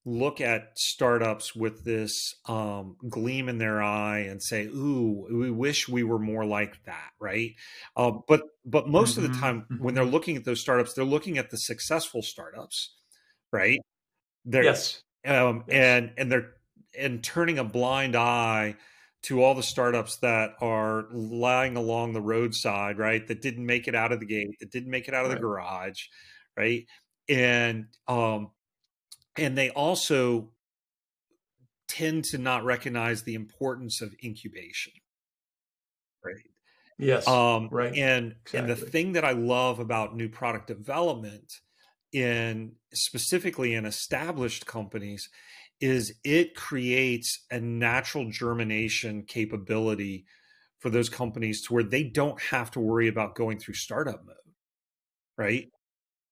look 0.05 0.41
at 0.41 0.79
startups 0.79 1.57
with 1.57 1.85
this 1.85 2.37
um, 2.49 2.97
gleam 3.09 3.49
in 3.49 3.59
their 3.59 3.83
eye 3.83 4.21
and 4.21 4.43
say, 4.43 4.67
"Ooh, 4.67 5.27
we 5.31 5.51
wish 5.51 5.89
we 5.89 6.05
were 6.05 6.19
more 6.19 6.45
like 6.45 6.85
that," 6.85 7.11
right? 7.21 7.51
Uh, 7.97 8.13
but 8.29 8.43
but 8.65 8.89
most 8.89 9.17
mm-hmm. 9.17 9.25
of 9.25 9.31
the 9.31 9.35
mm-hmm, 9.35 9.41
time, 9.41 9.61
mm-hmm. 9.63 9.85
when 9.85 9.95
they're 9.95 10.05
looking 10.05 10.37
at 10.37 10.45
those 10.45 10.61
startups, 10.61 10.95
they're 10.95 11.05
looking 11.05 11.39
at 11.39 11.51
the 11.51 11.59
successful 11.59 12.23
startups, 12.23 12.95
right? 13.53 13.81
They're, 14.45 14.65
yes. 14.65 15.03
Um, 15.27 15.65
yes. 15.67 15.77
and 15.77 16.13
and 16.17 16.31
they're 16.33 16.53
and 16.97 17.23
turning 17.23 17.59
a 17.59 17.65
blind 17.65 18.15
eye 18.15 18.77
to 19.27 19.43
all 19.43 19.55
the 19.55 19.63
startups 19.63 20.19
that 20.19 20.55
are 20.61 21.07
lying 21.13 21.77
along 21.77 22.13
the 22.13 22.21
roadside, 22.21 22.97
right? 22.97 23.27
That 23.27 23.43
didn't 23.43 23.67
make 23.67 23.89
it 23.89 23.95
out 23.95 24.13
of 24.13 24.21
the 24.21 24.27
gate, 24.27 24.57
that 24.61 24.71
didn't 24.71 24.91
make 24.91 25.09
it 25.09 25.15
out 25.15 25.25
of 25.25 25.31
right. 25.33 25.37
the 25.37 25.41
garage, 25.41 26.05
right? 26.57 26.87
And 27.29 27.87
um, 28.07 28.51
and 29.37 29.59
they 29.59 29.71
also 29.71 30.51
tend 31.89 32.25
to 32.27 32.39
not 32.39 32.65
recognize 32.65 33.25
the 33.25 33.35
importance 33.35 34.01
of 34.01 34.15
incubation, 34.23 34.93
right? 36.25 36.37
Yes. 36.99 37.27
Um, 37.27 37.69
right. 37.73 37.95
And 37.95 38.37
exactly. 38.43 38.59
and 38.59 38.69
the 38.69 38.77
thing 38.77 39.13
that 39.15 39.25
I 39.25 39.33
love 39.33 39.81
about 39.81 40.17
new 40.17 40.29
product 40.29 40.69
development 40.69 41.53
in 42.13 42.73
specifically 42.95 43.75
in 43.75 43.85
established 43.87 44.67
companies 44.67 45.29
is 45.81 46.15
it 46.25 46.55
creates 46.55 47.45
a 47.51 47.61
natural 47.61 48.31
germination 48.31 49.23
capability 49.23 50.25
for 50.79 50.91
those 50.91 51.09
companies 51.09 51.63
to 51.63 51.75
where 51.75 51.83
they 51.83 52.05
don't 52.05 52.41
have 52.41 52.71
to 52.71 52.81
worry 52.81 53.09
about 53.09 53.35
going 53.35 53.59
through 53.59 53.75
startup 53.75 54.25
mode 54.25 54.37
right? 55.37 55.69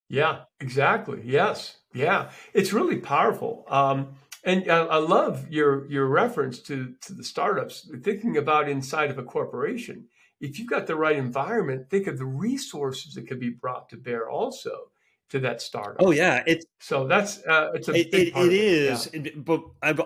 Yeah 0.09 0.43
exactly 0.61 1.23
yes 1.25 1.79
yeah 1.93 2.31
it's 2.53 2.73
really 2.73 2.99
powerful 2.99 3.65
um, 3.69 4.17
and 4.45 4.71
I, 4.71 4.85
I 4.85 4.97
love 4.99 5.51
your 5.51 5.91
your 5.91 6.07
reference 6.07 6.61
to 6.63 6.95
to 7.03 7.15
the 7.15 7.25
startups 7.25 7.91
thinking 8.03 8.37
about 8.37 8.69
inside 8.69 9.11
of 9.11 9.19
a 9.19 9.23
corporation. 9.23 10.07
If 10.41 10.59
you've 10.59 10.69
got 10.69 10.87
the 10.87 10.97
right 10.97 11.17
environment 11.17 11.91
think 11.91 12.07
of 12.07 12.19
the 12.19 12.27
resources 12.27 13.15
that 13.15 13.27
could 13.27 13.41
be 13.41 13.51
brought 13.51 13.89
to 13.91 13.97
bear 13.97 14.29
also 14.29 14.91
to 15.35 15.41
that 15.41 15.61
startup. 15.61 15.97
Oh 15.99 16.13
yeah, 16.13 16.45
it's 16.47 16.65
so 16.79 17.09
that's 17.09 17.45
uh, 17.45 17.73
it's 17.75 17.89
a 17.89 17.93
it, 17.93 18.15
it, 18.15 18.37
it 18.37 18.53
is, 18.53 19.11
yeah. 19.13 19.31
but 19.37 19.63
I've, 19.83 20.01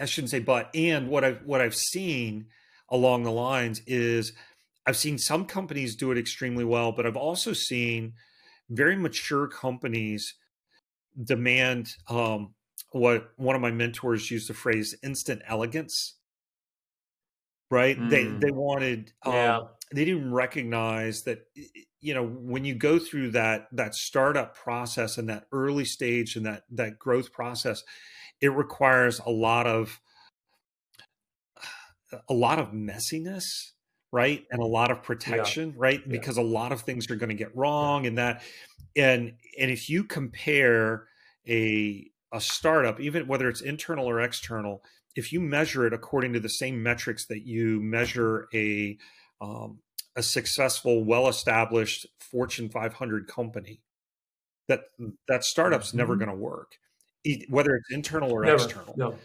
I 0.00 0.06
shouldn't 0.06 0.30
say 0.30 0.38
but 0.38 0.74
and 0.74 1.08
what 1.08 1.22
I've 1.22 1.42
what 1.44 1.60
I've 1.60 1.74
seen 1.74 2.46
along 2.88 3.24
the 3.24 3.30
lines 3.30 3.82
is 3.86 4.32
I've 4.86 4.96
seen 4.96 5.18
some 5.18 5.44
companies 5.44 5.96
do 5.96 6.10
it 6.12 6.18
extremely 6.18 6.64
well, 6.64 6.92
but 6.92 7.04
I've 7.04 7.16
also 7.16 7.52
seen 7.52 8.14
very 8.70 8.96
mature 8.96 9.46
companies 9.48 10.34
demand 11.22 11.90
um, 12.08 12.54
what 12.92 13.32
one 13.36 13.54
of 13.54 13.60
my 13.60 13.70
mentors 13.70 14.30
used 14.30 14.48
the 14.48 14.54
phrase 14.54 14.96
instant 15.02 15.42
elegance 15.46 16.16
right 17.70 17.98
mm. 17.98 18.10
they 18.10 18.24
they 18.24 18.50
wanted 18.50 19.12
um, 19.24 19.32
yeah. 19.32 19.60
they 19.92 20.04
didn't 20.04 20.32
recognize 20.32 21.22
that 21.22 21.46
you 22.04 22.12
know 22.12 22.24
when 22.24 22.64
you 22.66 22.74
go 22.74 22.98
through 22.98 23.30
that 23.30 23.66
that 23.72 23.94
startup 23.94 24.54
process 24.54 25.16
and 25.16 25.28
that 25.28 25.46
early 25.52 25.86
stage 25.86 26.36
and 26.36 26.44
that 26.44 26.64
that 26.70 26.98
growth 26.98 27.32
process 27.32 27.82
it 28.42 28.52
requires 28.52 29.20
a 29.24 29.30
lot 29.30 29.66
of 29.66 30.00
a 32.28 32.34
lot 32.34 32.58
of 32.58 32.72
messiness 32.72 33.70
right 34.12 34.44
and 34.50 34.60
a 34.60 34.66
lot 34.66 34.90
of 34.90 35.02
protection 35.02 35.70
yeah. 35.70 35.74
right 35.78 36.00
yeah. 36.00 36.10
because 36.10 36.36
a 36.36 36.42
lot 36.42 36.72
of 36.72 36.82
things 36.82 37.10
are 37.10 37.16
going 37.16 37.30
to 37.30 37.34
get 37.34 37.56
wrong 37.56 38.06
and 38.06 38.18
that 38.18 38.42
and 38.94 39.32
and 39.58 39.70
if 39.70 39.88
you 39.88 40.04
compare 40.04 41.06
a 41.48 42.06
a 42.32 42.40
startup 42.40 43.00
even 43.00 43.26
whether 43.26 43.48
it's 43.48 43.62
internal 43.62 44.06
or 44.06 44.20
external 44.20 44.82
if 45.16 45.32
you 45.32 45.40
measure 45.40 45.86
it 45.86 45.94
according 45.94 46.34
to 46.34 46.40
the 46.40 46.50
same 46.50 46.82
metrics 46.82 47.24
that 47.26 47.46
you 47.46 47.80
measure 47.80 48.46
a 48.52 48.98
um, 49.40 49.78
a 50.16 50.22
successful, 50.22 51.04
well-established 51.04 52.06
Fortune 52.18 52.68
500 52.68 53.26
company, 53.26 53.80
that 54.68 54.84
that 55.28 55.44
startup's 55.44 55.88
mm-hmm. 55.88 55.98
never 55.98 56.16
going 56.16 56.30
to 56.30 56.36
work, 56.36 56.76
whether 57.48 57.74
it's 57.74 57.90
internal 57.90 58.32
or 58.32 58.44
never, 58.44 58.62
external. 58.62 58.94
No. 58.96 59.18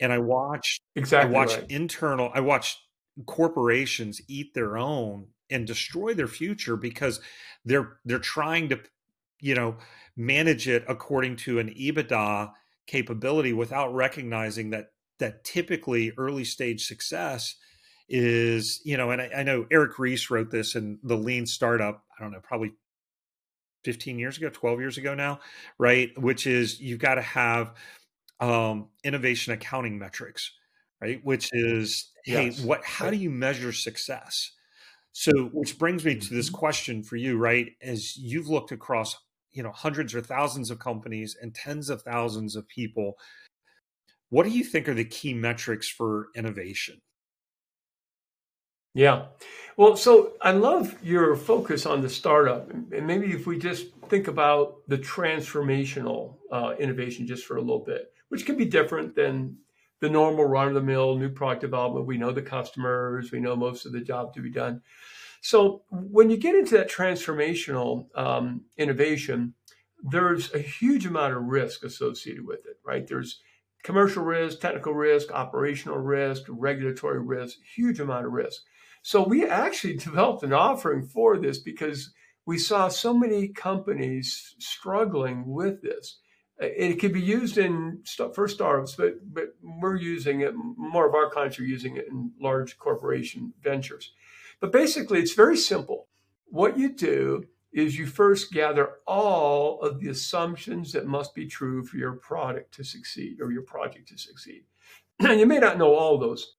And 0.00 0.12
I 0.12 0.18
watch 0.18 0.80
exactly. 0.94 1.34
I 1.34 1.38
watch 1.38 1.54
right. 1.54 1.70
internal. 1.70 2.30
I 2.34 2.40
watch 2.40 2.78
corporations 3.26 4.20
eat 4.28 4.52
their 4.54 4.76
own 4.76 5.28
and 5.50 5.66
destroy 5.66 6.12
their 6.12 6.28
future 6.28 6.76
because 6.76 7.20
they're 7.64 7.98
they're 8.04 8.18
trying 8.18 8.68
to, 8.68 8.80
you 9.40 9.54
know, 9.54 9.76
manage 10.16 10.68
it 10.68 10.84
according 10.88 11.36
to 11.36 11.58
an 11.58 11.68
EBITDA 11.70 12.52
capability 12.86 13.52
without 13.52 13.94
recognizing 13.94 14.70
that 14.70 14.88
that 15.18 15.44
typically 15.44 16.12
early 16.18 16.44
stage 16.44 16.86
success 16.86 17.56
is 18.08 18.80
you 18.84 18.96
know 18.96 19.10
and 19.10 19.20
I, 19.20 19.30
I, 19.38 19.42
know 19.42 19.66
Eric 19.70 19.98
Ries 19.98 20.30
wrote 20.30 20.50
this 20.50 20.74
in 20.74 20.98
the 21.02 21.16
lean 21.16 21.46
startup 21.46 22.04
i 22.16 22.22
don't 22.22 22.32
know 22.32 22.40
probably 22.40 22.72
15 23.84 24.18
years 24.18 24.36
ago 24.36 24.48
12 24.48 24.80
years 24.80 24.98
ago 24.98 25.14
now 25.14 25.40
right 25.78 26.10
which 26.16 26.46
is 26.46 26.80
you've 26.80 27.00
got 27.00 27.16
to 27.16 27.22
have 27.22 27.74
um, 28.38 28.88
innovation 29.02 29.52
accounting 29.52 29.98
metrics 29.98 30.52
right 31.00 31.20
which 31.24 31.50
is 31.52 32.12
yes. 32.26 32.58
hey 32.58 32.66
what 32.66 32.84
how 32.84 33.10
do 33.10 33.16
you 33.16 33.30
measure 33.30 33.72
success 33.72 34.52
so 35.12 35.32
which 35.52 35.78
brings 35.78 36.04
me 36.04 36.14
to 36.14 36.34
this 36.34 36.46
mm-hmm. 36.46 36.56
question 36.56 37.02
for 37.02 37.16
you 37.16 37.36
right 37.38 37.72
as 37.82 38.16
you've 38.16 38.48
looked 38.48 38.70
across 38.70 39.16
you 39.50 39.62
know 39.62 39.72
hundreds 39.72 40.14
or 40.14 40.20
thousands 40.20 40.70
of 40.70 40.78
companies 40.78 41.36
and 41.40 41.54
tens 41.54 41.90
of 41.90 42.02
thousands 42.02 42.54
of 42.54 42.68
people 42.68 43.16
what 44.28 44.44
do 44.44 44.50
you 44.50 44.64
think 44.64 44.88
are 44.88 44.94
the 44.94 45.04
key 45.04 45.34
metrics 45.34 45.88
for 45.88 46.28
innovation? 46.34 47.00
Yeah. 48.96 49.26
Well, 49.76 49.94
so 49.94 50.32
I 50.40 50.52
love 50.52 50.96
your 51.04 51.36
focus 51.36 51.84
on 51.84 52.00
the 52.00 52.08
startup. 52.08 52.70
And 52.70 53.06
maybe 53.06 53.30
if 53.30 53.46
we 53.46 53.58
just 53.58 53.88
think 54.08 54.26
about 54.26 54.76
the 54.88 54.96
transformational 54.96 56.36
uh, 56.50 56.74
innovation 56.78 57.26
just 57.26 57.44
for 57.44 57.58
a 57.58 57.60
little 57.60 57.84
bit, 57.84 58.10
which 58.30 58.46
can 58.46 58.56
be 58.56 58.64
different 58.64 59.14
than 59.14 59.58
the 60.00 60.08
normal 60.08 60.46
run 60.46 60.68
of 60.68 60.74
the 60.74 60.80
mill 60.80 61.14
new 61.16 61.28
product 61.28 61.60
development. 61.60 62.06
We 62.06 62.16
know 62.16 62.32
the 62.32 62.40
customers, 62.40 63.30
we 63.30 63.38
know 63.38 63.54
most 63.54 63.84
of 63.84 63.92
the 63.92 64.00
job 64.00 64.32
to 64.32 64.40
be 64.40 64.50
done. 64.50 64.80
So 65.42 65.82
when 65.90 66.30
you 66.30 66.38
get 66.38 66.54
into 66.54 66.78
that 66.78 66.90
transformational 66.90 68.06
um, 68.16 68.62
innovation, 68.78 69.52
there's 70.02 70.54
a 70.54 70.58
huge 70.58 71.04
amount 71.04 71.34
of 71.34 71.42
risk 71.42 71.84
associated 71.84 72.46
with 72.46 72.60
it, 72.64 72.80
right? 72.82 73.06
There's 73.06 73.42
commercial 73.82 74.24
risk, 74.24 74.60
technical 74.60 74.94
risk, 74.94 75.30
operational 75.32 75.98
risk, 75.98 76.44
regulatory 76.48 77.20
risk, 77.20 77.58
huge 77.74 78.00
amount 78.00 78.24
of 78.24 78.32
risk. 78.32 78.62
So 79.06 79.22
we 79.22 79.46
actually 79.46 79.94
developed 80.08 80.42
an 80.42 80.52
offering 80.52 81.04
for 81.04 81.38
this 81.38 81.58
because 81.58 82.12
we 82.44 82.58
saw 82.58 82.88
so 82.88 83.14
many 83.14 83.46
companies 83.46 84.56
struggling 84.58 85.46
with 85.46 85.80
this. 85.80 86.18
It 86.58 86.98
could 86.98 87.12
be 87.12 87.22
used 87.22 87.56
in 87.56 88.02
for 88.34 88.48
startups, 88.48 88.96
but 88.96 89.32
but 89.32 89.54
we're 89.62 89.94
using 89.94 90.40
it. 90.40 90.54
More 90.56 91.06
of 91.06 91.14
our 91.14 91.30
clients 91.30 91.60
are 91.60 91.64
using 91.64 91.96
it 91.96 92.08
in 92.10 92.32
large 92.40 92.78
corporation 92.78 93.52
ventures. 93.62 94.12
But 94.58 94.72
basically, 94.72 95.20
it's 95.20 95.34
very 95.34 95.56
simple. 95.56 96.08
What 96.46 96.76
you 96.76 96.88
do 96.88 97.44
is 97.72 97.96
you 97.96 98.06
first 98.06 98.50
gather 98.50 98.94
all 99.06 99.80
of 99.82 100.00
the 100.00 100.08
assumptions 100.08 100.92
that 100.92 101.06
must 101.06 101.32
be 101.32 101.46
true 101.46 101.84
for 101.84 101.96
your 101.96 102.14
product 102.14 102.74
to 102.74 102.84
succeed 102.84 103.40
or 103.40 103.52
your 103.52 103.62
project 103.62 104.08
to 104.08 104.18
succeed. 104.18 104.64
And 105.20 105.38
you 105.40 105.46
may 105.46 105.60
not 105.60 105.78
know 105.78 105.94
all 105.94 106.18
those, 106.18 106.54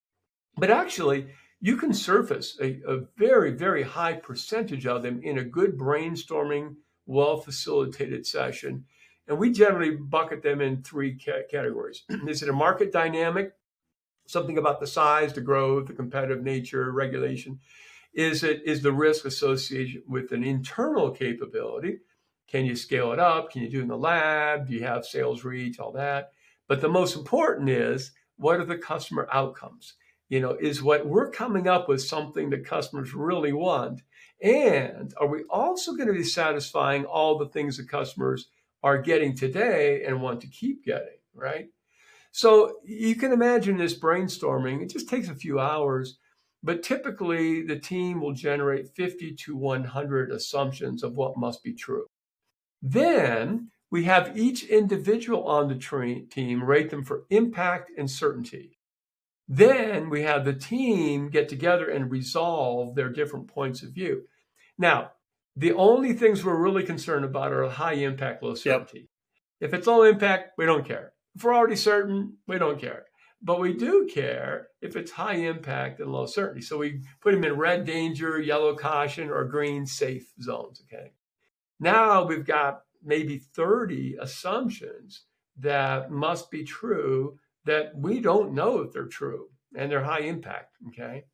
but 0.55 0.69
actually, 0.69 1.27
you 1.59 1.77
can 1.77 1.93
surface 1.93 2.57
a, 2.61 2.81
a 2.87 3.01
very, 3.17 3.51
very 3.51 3.83
high 3.83 4.13
percentage 4.13 4.85
of 4.85 5.01
them 5.01 5.21
in 5.23 5.37
a 5.37 5.43
good 5.43 5.77
brainstorming, 5.77 6.75
well 7.05 7.37
facilitated 7.37 8.25
session. 8.25 8.85
And 9.27 9.37
we 9.37 9.51
generally 9.51 9.95
bucket 9.95 10.43
them 10.43 10.61
in 10.61 10.83
three 10.83 11.17
ca- 11.17 11.47
categories. 11.49 12.03
Is 12.27 12.43
it 12.43 12.49
a 12.49 12.53
market 12.53 12.91
dynamic? 12.91 13.53
Something 14.27 14.57
about 14.57 14.79
the 14.79 14.87
size, 14.87 15.33
the 15.33 15.41
growth, 15.41 15.87
the 15.87 15.93
competitive 15.93 16.43
nature, 16.43 16.91
regulation. 16.91 17.59
Is 18.13 18.43
it 18.43 18.61
is 18.65 18.81
the 18.81 18.91
risk 18.91 19.25
associated 19.25 20.03
with 20.07 20.31
an 20.31 20.43
internal 20.43 21.11
capability? 21.11 21.99
Can 22.47 22.65
you 22.65 22.75
scale 22.75 23.11
it 23.13 23.19
up? 23.19 23.51
Can 23.51 23.61
you 23.61 23.69
do 23.69 23.79
it 23.79 23.83
in 23.83 23.87
the 23.87 23.97
lab? 23.97 24.67
Do 24.67 24.73
you 24.73 24.83
have 24.83 25.05
sales 25.05 25.43
reach? 25.43 25.79
All 25.79 25.91
that. 25.93 26.31
But 26.67 26.81
the 26.81 26.89
most 26.89 27.15
important 27.15 27.69
is 27.69 28.11
what 28.37 28.59
are 28.59 28.65
the 28.65 28.77
customer 28.77 29.27
outcomes? 29.31 29.93
You 30.29 30.39
know, 30.39 30.57
is 30.59 30.83
what 30.83 31.07
we're 31.07 31.31
coming 31.31 31.67
up 31.67 31.87
with 31.87 32.01
something 32.01 32.49
that 32.49 32.65
customers 32.65 33.13
really 33.13 33.53
want? 33.53 34.01
And 34.41 35.13
are 35.19 35.27
we 35.27 35.43
also 35.49 35.93
going 35.93 36.07
to 36.07 36.13
be 36.13 36.23
satisfying 36.23 37.05
all 37.05 37.37
the 37.37 37.47
things 37.47 37.77
that 37.77 37.89
customers 37.89 38.49
are 38.83 39.01
getting 39.01 39.35
today 39.35 40.03
and 40.05 40.21
want 40.21 40.41
to 40.41 40.47
keep 40.47 40.83
getting, 40.83 41.17
right? 41.33 41.69
So 42.31 42.75
you 42.85 43.15
can 43.15 43.31
imagine 43.31 43.77
this 43.77 43.97
brainstorming. 43.97 44.81
It 44.81 44.91
just 44.91 45.09
takes 45.09 45.29
a 45.29 45.35
few 45.35 45.59
hours, 45.59 46.19
but 46.61 46.83
typically 46.83 47.63
the 47.63 47.79
team 47.79 48.21
will 48.21 48.33
generate 48.33 48.95
50 48.95 49.33
to 49.45 49.55
100 49.55 50.31
assumptions 50.31 51.03
of 51.03 51.13
what 51.13 51.37
must 51.37 51.63
be 51.63 51.73
true. 51.73 52.05
Then 52.81 53.71
we 53.89 54.03
have 54.03 54.37
each 54.37 54.63
individual 54.65 55.47
on 55.47 55.67
the 55.67 56.25
team 56.29 56.63
rate 56.63 56.89
them 56.89 57.03
for 57.03 57.23
impact 57.29 57.91
and 57.97 58.11
certainty. 58.11 58.76
Then 59.47 60.09
we 60.09 60.23
have 60.23 60.43
the 60.43 60.53
team 60.53 61.29
get 61.29 61.47
together 61.47 61.89
and 61.89 62.11
resolve 62.11 62.95
their 62.95 63.09
different 63.09 63.47
points 63.47 63.81
of 63.81 63.91
view. 63.91 64.23
Now, 64.77 65.11
the 65.55 65.73
only 65.73 66.13
things 66.13 66.43
we're 66.43 66.61
really 66.61 66.83
concerned 66.83 67.25
about 67.25 67.53
are 67.53 67.67
high 67.67 67.93
impact, 67.93 68.43
low 68.43 68.55
certainty. 68.55 69.09
Yep. 69.59 69.69
If 69.69 69.73
it's 69.73 69.87
low 69.87 70.03
impact, 70.03 70.51
we 70.57 70.65
don't 70.65 70.85
care. 70.85 71.13
If 71.35 71.43
we're 71.43 71.55
already 71.55 71.75
certain, 71.75 72.37
we 72.47 72.59
don't 72.59 72.79
care. 72.79 73.05
But 73.41 73.59
we 73.59 73.73
do 73.73 74.09
care 74.11 74.67
if 74.81 74.95
it's 74.95 75.11
high 75.11 75.35
impact 75.35 75.99
and 75.99 76.11
low 76.11 76.25
certainty. 76.25 76.61
So 76.61 76.77
we 76.77 77.01
put 77.21 77.33
them 77.33 77.43
in 77.43 77.57
red 77.57 77.85
danger, 77.85 78.39
yellow 78.39 78.75
caution, 78.75 79.29
or 79.29 79.45
green 79.45 79.85
safe 79.85 80.31
zones. 80.41 80.81
Okay. 80.85 81.11
Now 81.79 82.25
we've 82.25 82.45
got 82.45 82.81
maybe 83.03 83.37
30 83.37 84.17
assumptions 84.19 85.23
that 85.59 86.11
must 86.11 86.51
be 86.51 86.63
true 86.63 87.39
that 87.67 87.95
we 87.95 88.19
don't 88.19 88.53
know 88.53 88.79
if 88.79 88.91
they're 88.91 89.05
true 89.05 89.47
and 89.75 89.91
they're 89.91 90.03
high 90.03 90.21
impact. 90.21 90.75
Okay. 90.89 91.25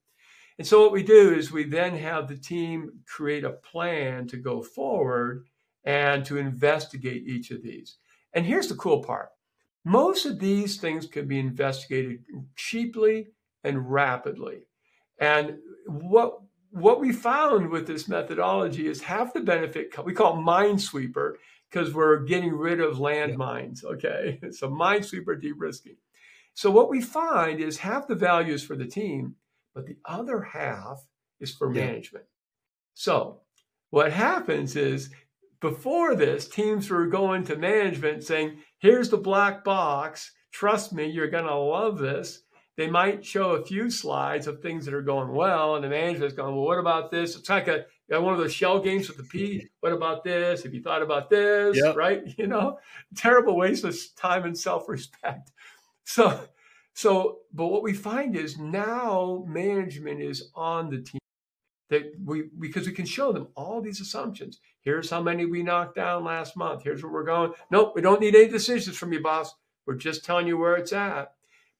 And 0.57 0.67
so 0.67 0.81
what 0.81 0.91
we 0.91 1.03
do 1.03 1.33
is 1.33 1.51
we 1.51 1.63
then 1.63 1.95
have 1.97 2.27
the 2.27 2.37
team 2.37 2.91
create 3.07 3.43
a 3.43 3.51
plan 3.51 4.27
to 4.27 4.37
go 4.37 4.61
forward 4.61 5.45
and 5.83 6.23
to 6.25 6.37
investigate 6.37 7.23
each 7.27 7.51
of 7.51 7.63
these. 7.63 7.97
And 8.33 8.45
here's 8.45 8.67
the 8.67 8.75
cool 8.75 9.03
part. 9.03 9.29
Most 9.85 10.25
of 10.25 10.39
these 10.39 10.77
things 10.77 11.07
can 11.07 11.27
be 11.27 11.39
investigated 11.39 12.23
cheaply 12.55 13.29
and 13.63 13.91
rapidly. 13.91 14.67
And 15.19 15.57
what 15.85 16.39
what 16.71 16.99
we 16.99 17.11
found 17.11 17.69
with 17.69 17.85
this 17.85 18.07
methodology 18.07 18.87
is 18.87 19.03
half 19.03 19.33
the 19.33 19.41
benefit 19.41 19.93
we 20.03 20.13
call 20.13 20.37
minesweeper 20.37 21.33
because 21.69 21.93
we're 21.93 22.23
getting 22.23 22.51
rid 22.51 22.79
of 22.79 22.97
landmines. 22.97 23.83
Okay, 23.83 24.39
so 24.51 24.69
minesweeper 24.69 25.39
de-risking. 25.39 25.97
So 26.53 26.69
what 26.69 26.89
we 26.89 27.01
find 27.01 27.59
is 27.59 27.77
half 27.77 28.07
the 28.07 28.15
value 28.15 28.53
is 28.53 28.63
for 28.63 28.75
the 28.75 28.85
team, 28.85 29.35
but 29.73 29.85
the 29.85 29.97
other 30.05 30.41
half 30.41 31.03
is 31.39 31.53
for 31.53 31.73
yeah. 31.73 31.85
management. 31.85 32.25
So 32.93 33.41
what 33.89 34.11
happens 34.11 34.75
is 34.75 35.09
before 35.59 36.15
this, 36.15 36.47
teams 36.47 36.89
were 36.89 37.07
going 37.07 37.43
to 37.45 37.55
management 37.55 38.23
saying, 38.23 38.57
here's 38.77 39.09
the 39.09 39.17
black 39.17 39.63
box. 39.63 40.31
Trust 40.51 40.93
me, 40.93 41.05
you're 41.05 41.29
going 41.29 41.45
to 41.45 41.55
love 41.55 41.97
this. 41.97 42.43
They 42.75 42.89
might 42.89 43.23
show 43.23 43.51
a 43.51 43.63
few 43.63 43.89
slides 43.89 44.47
of 44.47 44.59
things 44.59 44.85
that 44.85 44.95
are 44.95 45.03
going 45.03 45.31
well, 45.31 45.75
and 45.75 45.83
the 45.83 45.89
management's 45.89 46.35
going, 46.35 46.55
well, 46.55 46.65
what 46.65 46.79
about 46.79 47.11
this? 47.11 47.35
It's 47.35 47.49
like 47.49 47.67
a 47.67 47.85
one 48.09 48.33
of 48.33 48.39
those 48.39 48.53
shell 48.53 48.79
games 48.79 49.07
with 49.07 49.17
the 49.17 49.23
pea. 49.23 49.67
What 49.79 49.93
about 49.93 50.23
this? 50.23 50.63
Have 50.63 50.73
you 50.73 50.81
thought 50.81 51.01
about 51.01 51.29
this? 51.29 51.77
Yep. 51.77 51.95
Right? 51.95 52.21
You 52.37 52.47
know, 52.47 52.79
terrible 53.15 53.55
waste 53.55 53.83
of 53.83 53.95
time 54.15 54.45
and 54.45 54.57
self-respect. 54.57 55.51
So, 56.05 56.47
so, 56.93 57.39
but 57.53 57.67
what 57.67 57.83
we 57.83 57.93
find 57.93 58.35
is 58.35 58.57
now 58.57 59.43
management 59.47 60.21
is 60.21 60.49
on 60.55 60.89
the 60.89 61.01
team 61.01 61.19
that 61.89 62.11
we 62.23 62.49
because 62.59 62.87
we 62.87 62.93
can 62.93 63.05
show 63.05 63.31
them 63.31 63.47
all 63.55 63.81
these 63.81 64.01
assumptions. 64.01 64.59
Here's 64.81 65.09
how 65.09 65.21
many 65.21 65.45
we 65.45 65.63
knocked 65.63 65.95
down 65.95 66.23
last 66.23 66.57
month. 66.57 66.83
Here's 66.83 67.03
where 67.03 67.11
we're 67.11 67.23
going. 67.23 67.53
Nope, 67.71 67.93
we 67.95 68.01
don't 68.01 68.21
need 68.21 68.35
any 68.35 68.47
decisions 68.47 68.97
from 68.97 69.13
you, 69.13 69.21
boss. 69.21 69.53
We're 69.85 69.95
just 69.95 70.25
telling 70.25 70.47
you 70.47 70.57
where 70.57 70.75
it's 70.75 70.93
at. 70.93 71.33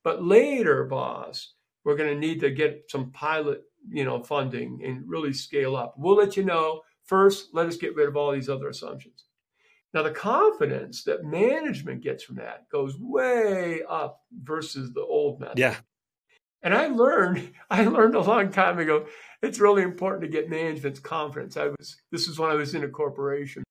But 0.04 0.24
later, 0.24 0.84
boss, 0.84 1.54
we're 1.84 1.96
going 1.96 2.14
to 2.14 2.20
need 2.20 2.42
to 2.42 2.52
get 2.52 2.86
some 2.90 3.12
pilot, 3.12 3.64
you 3.90 4.04
know, 4.04 4.22
funding 4.22 4.82
and 4.84 5.08
really 5.08 5.34
scale 5.34 5.76
up. 5.76 5.96
We'll 5.98 6.18
let 6.18 6.38
you 6.38 6.44
know. 6.44 6.82
First, 7.04 7.50
let 7.54 7.68
us 7.68 7.78
get 7.78 7.96
rid 7.96 8.08
of 8.08 8.18
all 8.18 8.32
these 8.32 8.50
other 8.50 8.70
assumptions. 8.70 9.26
Now, 9.94 10.02
the 10.02 10.12
confidence 10.12 11.04
that 11.04 11.24
management 11.24 12.02
gets 12.02 12.24
from 12.24 12.38
that 12.38 12.68
goes 12.70 12.98
way 12.98 13.82
up 13.88 14.22
versus 14.32 14.92
the 14.94 15.02
old 15.02 15.40
method. 15.40 15.60
Yeah. 15.60 15.76
And 16.64 16.74
I 16.74 16.88
learned, 16.88 17.52
I 17.70 17.84
learned 17.84 18.16
a 18.16 18.22
long 18.22 18.52
time 18.52 18.80
ago, 18.80 19.06
it's 19.42 19.60
really 19.60 19.84
important 19.84 20.24
to 20.24 20.30
get 20.30 20.50
management's 20.50 21.00
confidence. 21.00 21.58
I 21.58 21.68
was, 21.68 21.98
this 22.12 22.28
is 22.28 22.40
when 22.40 22.50
I 22.50 22.56
was 22.56 22.74
in 22.74 22.84
a 22.84 22.90
corporation. 22.90 23.64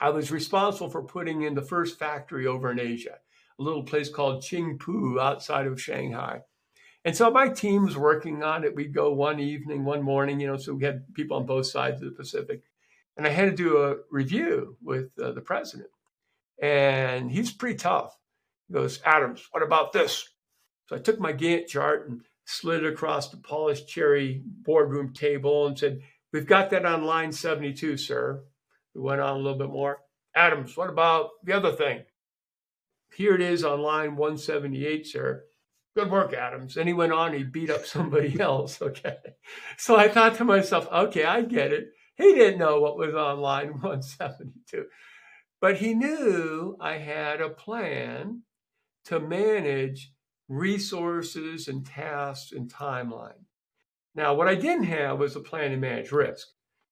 I 0.00 0.10
was 0.10 0.30
responsible 0.30 0.90
for 0.90 1.02
putting 1.02 1.42
in 1.42 1.54
the 1.54 1.62
first 1.62 1.98
factory 1.98 2.46
over 2.46 2.70
in 2.70 2.78
Asia, 2.78 3.18
a 3.58 3.62
little 3.62 3.82
place 3.82 4.08
called 4.08 4.42
Qingpu 4.42 5.20
outside 5.20 5.66
of 5.66 5.80
Shanghai. 5.80 6.42
And 7.04 7.16
so 7.16 7.30
my 7.30 7.48
team 7.48 7.84
was 7.84 7.96
working 7.96 8.42
on 8.42 8.64
it. 8.64 8.74
We'd 8.74 8.94
go 8.94 9.12
one 9.12 9.40
evening, 9.40 9.84
one 9.84 10.02
morning, 10.02 10.40
you 10.40 10.46
know, 10.46 10.56
so 10.56 10.74
we 10.74 10.84
had 10.84 11.14
people 11.14 11.36
on 11.36 11.46
both 11.46 11.66
sides 11.66 12.02
of 12.02 12.08
the 12.08 12.14
Pacific 12.14 12.62
and 13.18 13.26
I 13.26 13.30
had 13.30 13.50
to 13.50 13.56
do 13.56 13.82
a 13.82 13.96
review 14.12 14.76
with 14.80 15.10
uh, 15.20 15.32
the 15.32 15.40
president. 15.40 15.90
And 16.62 17.30
he's 17.30 17.52
pretty 17.52 17.76
tough. 17.76 18.16
He 18.68 18.74
goes, 18.74 19.00
Adams, 19.04 19.46
what 19.50 19.64
about 19.64 19.92
this? 19.92 20.28
So 20.86 20.96
I 20.96 21.00
took 21.00 21.18
my 21.18 21.32
Gantt 21.32 21.66
chart 21.66 22.08
and 22.08 22.22
slid 22.46 22.84
it 22.84 22.92
across 22.92 23.28
the 23.28 23.36
polished 23.36 23.88
cherry 23.88 24.42
boardroom 24.44 25.12
table 25.12 25.66
and 25.66 25.76
said, 25.76 26.00
We've 26.32 26.46
got 26.46 26.70
that 26.70 26.84
on 26.84 27.04
line 27.04 27.32
72, 27.32 27.96
sir. 27.96 28.44
We 28.94 29.00
went 29.00 29.20
on 29.20 29.36
a 29.36 29.38
little 29.38 29.58
bit 29.58 29.70
more. 29.70 29.98
Adams, 30.34 30.76
what 30.76 30.90
about 30.90 31.30
the 31.42 31.54
other 31.54 31.72
thing? 31.72 32.04
Here 33.14 33.34
it 33.34 33.40
is 33.40 33.64
on 33.64 33.80
line 33.80 34.16
178, 34.16 35.06
sir. 35.06 35.44
Good 35.96 36.10
work, 36.10 36.34
Adams. 36.34 36.76
And 36.76 36.86
he 36.86 36.92
went 36.92 37.12
on, 37.12 37.32
he 37.32 37.42
beat 37.42 37.70
up 37.70 37.86
somebody 37.86 38.38
else. 38.40 38.80
Okay. 38.80 39.16
So 39.78 39.96
I 39.96 40.08
thought 40.08 40.36
to 40.36 40.44
myself, 40.44 40.86
okay, 40.92 41.24
I 41.24 41.42
get 41.42 41.72
it. 41.72 41.88
He 42.18 42.34
didn't 42.34 42.58
know 42.58 42.80
what 42.80 42.98
was 42.98 43.14
on 43.14 43.40
line 43.40 43.68
172, 43.80 44.86
but 45.60 45.76
he 45.76 45.94
knew 45.94 46.76
I 46.80 46.98
had 46.98 47.40
a 47.40 47.48
plan 47.48 48.42
to 49.06 49.20
manage 49.20 50.12
resources 50.48 51.68
and 51.68 51.86
tasks 51.86 52.52
and 52.52 52.72
timeline. 52.72 53.44
Now, 54.14 54.34
what 54.34 54.48
I 54.48 54.54
didn't 54.54 54.84
have 54.84 55.18
was 55.18 55.36
a 55.36 55.40
plan 55.40 55.70
to 55.70 55.76
manage 55.76 56.12
risk. 56.12 56.48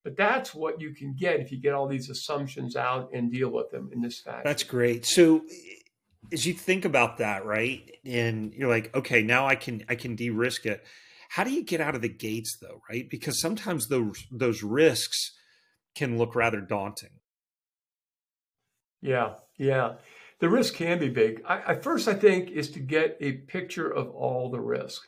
But 0.06 0.16
that's 0.16 0.54
what 0.54 0.80
you 0.80 0.94
can 0.94 1.16
get 1.18 1.40
if 1.40 1.50
you 1.50 1.58
get 1.58 1.74
all 1.74 1.88
these 1.88 2.10
assumptions 2.10 2.76
out 2.76 3.10
and 3.12 3.28
deal 3.28 3.48
with 3.48 3.72
them 3.72 3.90
in 3.92 4.00
this 4.00 4.20
fashion. 4.20 4.42
That's 4.44 4.62
great. 4.62 5.04
So 5.04 5.44
as 6.32 6.46
you 6.46 6.54
think 6.54 6.84
about 6.84 7.18
that, 7.18 7.44
right? 7.44 7.90
And 8.04 8.54
you're 8.54 8.68
like, 8.68 8.94
okay, 8.94 9.22
now 9.22 9.48
I 9.48 9.56
can 9.56 9.84
I 9.88 9.96
can 9.96 10.14
de-risk 10.14 10.64
it. 10.64 10.84
How 11.30 11.44
do 11.44 11.50
you 11.50 11.64
get 11.64 11.80
out 11.80 11.94
of 11.94 12.02
the 12.02 12.08
gates 12.08 12.56
though, 12.60 12.80
right? 12.90 13.08
Because 13.10 13.40
sometimes 13.40 13.88
those 13.88 14.24
those 14.30 14.62
risks 14.62 15.32
can 15.94 16.18
look 16.18 16.34
rather 16.34 16.60
daunting. 16.60 17.20
Yeah, 19.02 19.34
yeah. 19.58 19.94
The 20.40 20.48
risk 20.48 20.74
can 20.74 20.98
be 20.98 21.08
big. 21.08 21.42
I, 21.46 21.72
I 21.72 21.74
first 21.74 22.08
I 22.08 22.14
think 22.14 22.50
is 22.50 22.70
to 22.72 22.80
get 22.80 23.16
a 23.20 23.32
picture 23.32 23.90
of 23.90 24.10
all 24.10 24.50
the 24.50 24.60
risk. 24.60 25.02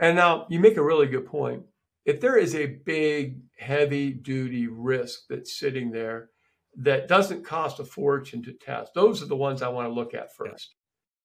And 0.00 0.16
now 0.16 0.46
you 0.48 0.58
make 0.58 0.76
a 0.76 0.82
really 0.82 1.06
good 1.06 1.26
point 1.26 1.64
if 2.04 2.20
there 2.20 2.36
is 2.36 2.54
a 2.54 2.66
big, 2.66 3.42
heavy 3.58 4.10
duty 4.10 4.66
risk 4.66 5.20
that's 5.28 5.58
sitting 5.58 5.90
there 5.90 6.30
that 6.76 7.06
doesn't 7.06 7.44
cost 7.44 7.78
a 7.78 7.84
fortune 7.84 8.42
to 8.42 8.52
test, 8.52 8.92
those 8.94 9.22
are 9.22 9.26
the 9.26 9.36
ones 9.36 9.62
I 9.62 9.68
want 9.68 9.88
to 9.88 9.94
look 9.94 10.14
at 10.14 10.34
first 10.34 10.74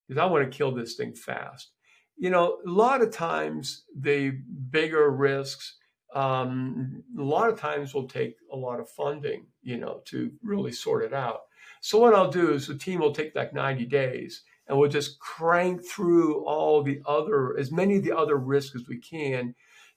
because 0.07 0.21
I 0.21 0.25
want 0.25 0.49
to 0.49 0.55
kill 0.55 0.73
this 0.73 0.95
thing 0.95 1.15
fast. 1.15 1.71
You 2.17 2.29
know, 2.29 2.57
a 2.65 2.69
lot 2.69 3.01
of 3.01 3.11
times 3.11 3.83
the 3.95 4.31
bigger 4.71 5.09
risks, 5.09 5.77
um, 6.15 7.03
a 7.17 7.21
lot 7.21 7.49
of 7.49 7.59
times 7.59 7.93
will 7.93 8.07
take 8.07 8.35
a 8.51 8.55
lot 8.55 8.79
of 8.79 8.89
funding, 8.89 9.45
you 9.61 9.77
know, 9.77 10.01
to 10.05 10.31
really 10.41 10.71
sort 10.71 11.03
it 11.03 11.13
out. 11.13 11.41
So 11.81 11.99
what 11.99 12.15
I'll 12.15 12.31
do 12.31 12.51
is 12.51 12.67
the 12.67 12.77
team 12.77 13.01
will 13.01 13.13
take 13.13 13.35
like 13.35 13.53
90 13.53 13.85
days 13.85 14.43
and 14.67 14.77
we'll 14.77 14.89
just 14.89 15.19
crank 15.19 15.85
through 15.85 16.43
all 16.45 16.81
the 16.81 17.01
other, 17.05 17.57
as 17.57 17.71
many 17.71 17.97
of 17.97 18.03
the 18.03 18.17
other 18.17 18.37
risks 18.37 18.75
as 18.75 18.87
we 18.87 18.97
can 18.97 19.53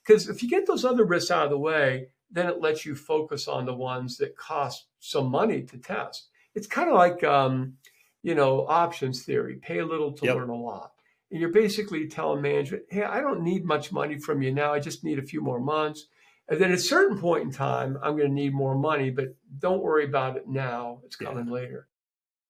because 0.06 0.28
if 0.28 0.42
you 0.42 0.48
get 0.48 0.66
those 0.66 0.84
other 0.84 1.04
risks 1.04 1.30
out 1.30 1.44
of 1.44 1.50
the 1.50 1.58
way, 1.58 2.08
then 2.30 2.46
it 2.46 2.60
lets 2.60 2.84
you 2.84 2.94
focus 2.94 3.48
on 3.48 3.66
the 3.66 3.74
ones 3.74 4.16
that 4.18 4.36
cost 4.36 4.86
some 4.98 5.30
money 5.30 5.62
to 5.62 5.78
test. 5.78 6.28
It's 6.54 6.66
kind 6.66 6.88
of 6.88 6.96
like, 6.96 7.22
um, 7.24 7.74
you 8.22 8.34
know, 8.34 8.66
options 8.66 9.24
theory 9.24 9.56
pay 9.56 9.78
a 9.78 9.86
little 9.86 10.12
to 10.12 10.26
yep. 10.26 10.36
learn 10.36 10.48
a 10.48 10.56
lot. 10.56 10.92
And 11.30 11.40
you're 11.40 11.52
basically 11.52 12.08
telling 12.08 12.42
management, 12.42 12.84
hey, 12.90 13.04
I 13.04 13.20
don't 13.20 13.42
need 13.42 13.64
much 13.64 13.92
money 13.92 14.18
from 14.18 14.42
you 14.42 14.52
now. 14.52 14.72
I 14.72 14.80
just 14.80 15.04
need 15.04 15.18
a 15.18 15.22
few 15.22 15.40
more 15.40 15.60
months. 15.60 16.06
And 16.48 16.60
then 16.60 16.72
at 16.72 16.78
a 16.78 16.82
certain 16.82 17.18
point 17.18 17.44
in 17.44 17.52
time, 17.52 17.96
I'm 18.02 18.16
going 18.16 18.28
to 18.28 18.34
need 18.34 18.52
more 18.52 18.74
money, 18.74 19.10
but 19.10 19.36
don't 19.58 19.82
worry 19.82 20.04
about 20.04 20.36
it 20.36 20.48
now. 20.48 21.00
It's 21.04 21.14
coming 21.14 21.46
yeah. 21.46 21.52
later. 21.52 21.88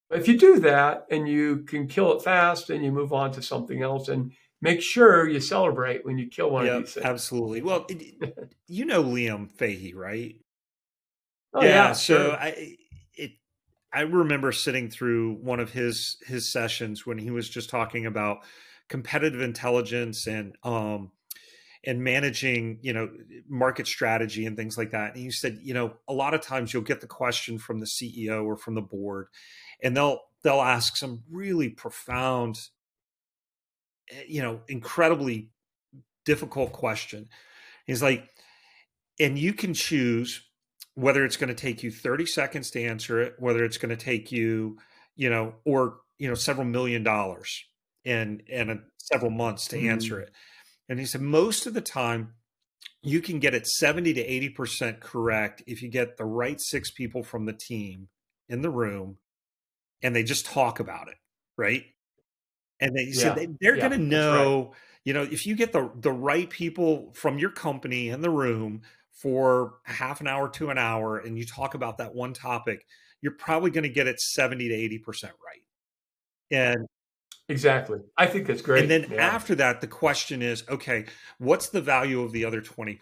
But 0.08 0.20
if 0.20 0.28
you 0.28 0.38
do 0.38 0.58
that 0.60 1.06
and 1.10 1.28
you 1.28 1.58
can 1.58 1.86
kill 1.86 2.16
it 2.16 2.22
fast 2.22 2.70
and 2.70 2.84
you 2.84 2.90
move 2.90 3.12
on 3.12 3.32
to 3.32 3.42
something 3.42 3.82
else 3.82 4.08
and 4.08 4.32
make 4.60 4.82
sure 4.82 5.28
you 5.28 5.40
celebrate 5.40 6.04
when 6.04 6.18
you 6.18 6.28
kill 6.28 6.50
one 6.50 6.66
yep, 6.66 6.74
of 6.74 6.82
these 6.82 6.94
things. 6.94 7.06
Absolutely. 7.06 7.62
Well, 7.62 7.86
it, 7.88 8.54
you 8.66 8.84
know 8.84 9.04
Liam 9.04 9.50
Fahey, 9.50 9.94
right? 9.94 10.36
Oh, 11.54 11.62
yeah. 11.62 11.68
yeah 11.68 11.92
so 11.92 12.16
sure. 12.16 12.32
I 12.32 12.76
it 13.14 13.32
I 13.92 14.00
remember 14.02 14.52
sitting 14.52 14.88
through 14.88 15.34
one 15.34 15.60
of 15.60 15.70
his 15.70 16.16
his 16.26 16.50
sessions 16.50 17.06
when 17.06 17.18
he 17.18 17.30
was 17.30 17.48
just 17.48 17.70
talking 17.70 18.06
about 18.06 18.38
competitive 18.90 19.40
intelligence 19.40 20.26
and 20.26 20.54
um 20.62 21.10
and 21.84 22.04
managing 22.04 22.78
you 22.82 22.92
know 22.92 23.08
market 23.48 23.86
strategy 23.86 24.44
and 24.44 24.56
things 24.56 24.76
like 24.76 24.90
that 24.90 25.14
and 25.14 25.24
you 25.24 25.32
said 25.32 25.58
you 25.62 25.72
know 25.72 25.94
a 26.06 26.12
lot 26.12 26.34
of 26.34 26.42
times 26.42 26.74
you'll 26.74 26.82
get 26.82 27.00
the 27.00 27.06
question 27.06 27.58
from 27.58 27.80
the 27.80 27.86
ceo 27.86 28.44
or 28.44 28.56
from 28.56 28.74
the 28.74 28.82
board 28.82 29.28
and 29.82 29.96
they'll 29.96 30.20
they'll 30.42 30.60
ask 30.60 30.96
some 30.98 31.22
really 31.30 31.70
profound 31.70 32.58
Eh, 34.10 34.24
you 34.28 34.42
know, 34.42 34.60
incredibly 34.68 35.50
difficult 36.24 36.72
question. 36.72 37.28
He's 37.86 38.02
like, 38.02 38.28
and 39.18 39.38
you 39.38 39.52
can 39.52 39.74
choose 39.74 40.42
whether 40.94 41.24
it's 41.24 41.36
going 41.36 41.48
to 41.48 41.54
take 41.54 41.82
you 41.82 41.90
30 41.90 42.26
seconds 42.26 42.70
to 42.72 42.82
answer 42.82 43.20
it, 43.20 43.34
whether 43.38 43.64
it's 43.64 43.78
going 43.78 43.96
to 43.96 44.02
take 44.02 44.32
you, 44.32 44.78
you 45.16 45.30
know, 45.30 45.54
or, 45.64 45.98
you 46.18 46.28
know, 46.28 46.34
several 46.34 46.66
million 46.66 47.02
dollars 47.02 47.64
and, 48.04 48.42
and 48.50 48.70
a, 48.70 48.78
several 48.98 49.30
months 49.30 49.66
to 49.68 49.76
mm-hmm. 49.76 49.90
answer 49.90 50.20
it. 50.20 50.30
And 50.88 50.98
he 50.98 51.06
said, 51.06 51.20
most 51.20 51.66
of 51.66 51.74
the 51.74 51.80
time, 51.80 52.34
you 53.02 53.20
can 53.20 53.38
get 53.38 53.54
it 53.54 53.66
70 53.66 54.14
to 54.14 54.26
80% 54.56 55.00
correct 55.00 55.62
if 55.66 55.82
you 55.82 55.88
get 55.88 56.16
the 56.16 56.24
right 56.24 56.60
six 56.60 56.90
people 56.90 57.22
from 57.22 57.46
the 57.46 57.52
team 57.52 58.08
in 58.48 58.62
the 58.62 58.70
room 58.70 59.16
and 60.02 60.14
they 60.14 60.22
just 60.22 60.46
talk 60.46 60.80
about 60.80 61.08
it, 61.08 61.16
right? 61.56 61.84
and 62.80 62.96
they 62.96 63.04
yeah. 63.04 63.34
they, 63.34 63.48
they're 63.60 63.76
yeah, 63.76 63.88
going 63.88 64.00
to 64.00 64.06
know 64.06 64.58
right. 64.58 64.78
you 65.04 65.12
know 65.12 65.22
if 65.22 65.46
you 65.46 65.54
get 65.54 65.72
the 65.72 65.90
the 65.96 66.12
right 66.12 66.50
people 66.50 67.12
from 67.14 67.38
your 67.38 67.50
company 67.50 68.08
in 68.08 68.20
the 68.20 68.30
room 68.30 68.82
for 69.12 69.74
half 69.84 70.20
an 70.20 70.26
hour 70.26 70.48
to 70.48 70.70
an 70.70 70.78
hour 70.78 71.18
and 71.18 71.38
you 71.38 71.44
talk 71.44 71.74
about 71.74 71.98
that 71.98 72.14
one 72.14 72.32
topic 72.32 72.84
you're 73.20 73.32
probably 73.32 73.70
going 73.70 73.84
to 73.84 73.90
get 73.90 74.06
it 74.06 74.18
70 74.18 74.68
to 74.68 74.74
80% 74.98 75.24
right 75.24 75.32
and 76.50 76.86
exactly 77.50 77.98
i 78.16 78.26
think 78.26 78.46
that's 78.46 78.62
great 78.62 78.82
and 78.82 78.90
then 78.90 79.06
yeah. 79.10 79.22
after 79.22 79.54
that 79.54 79.80
the 79.80 79.86
question 79.86 80.42
is 80.42 80.64
okay 80.68 81.04
what's 81.38 81.68
the 81.68 81.80
value 81.80 82.22
of 82.22 82.32
the 82.32 82.44
other 82.44 82.60
20% 82.60 82.98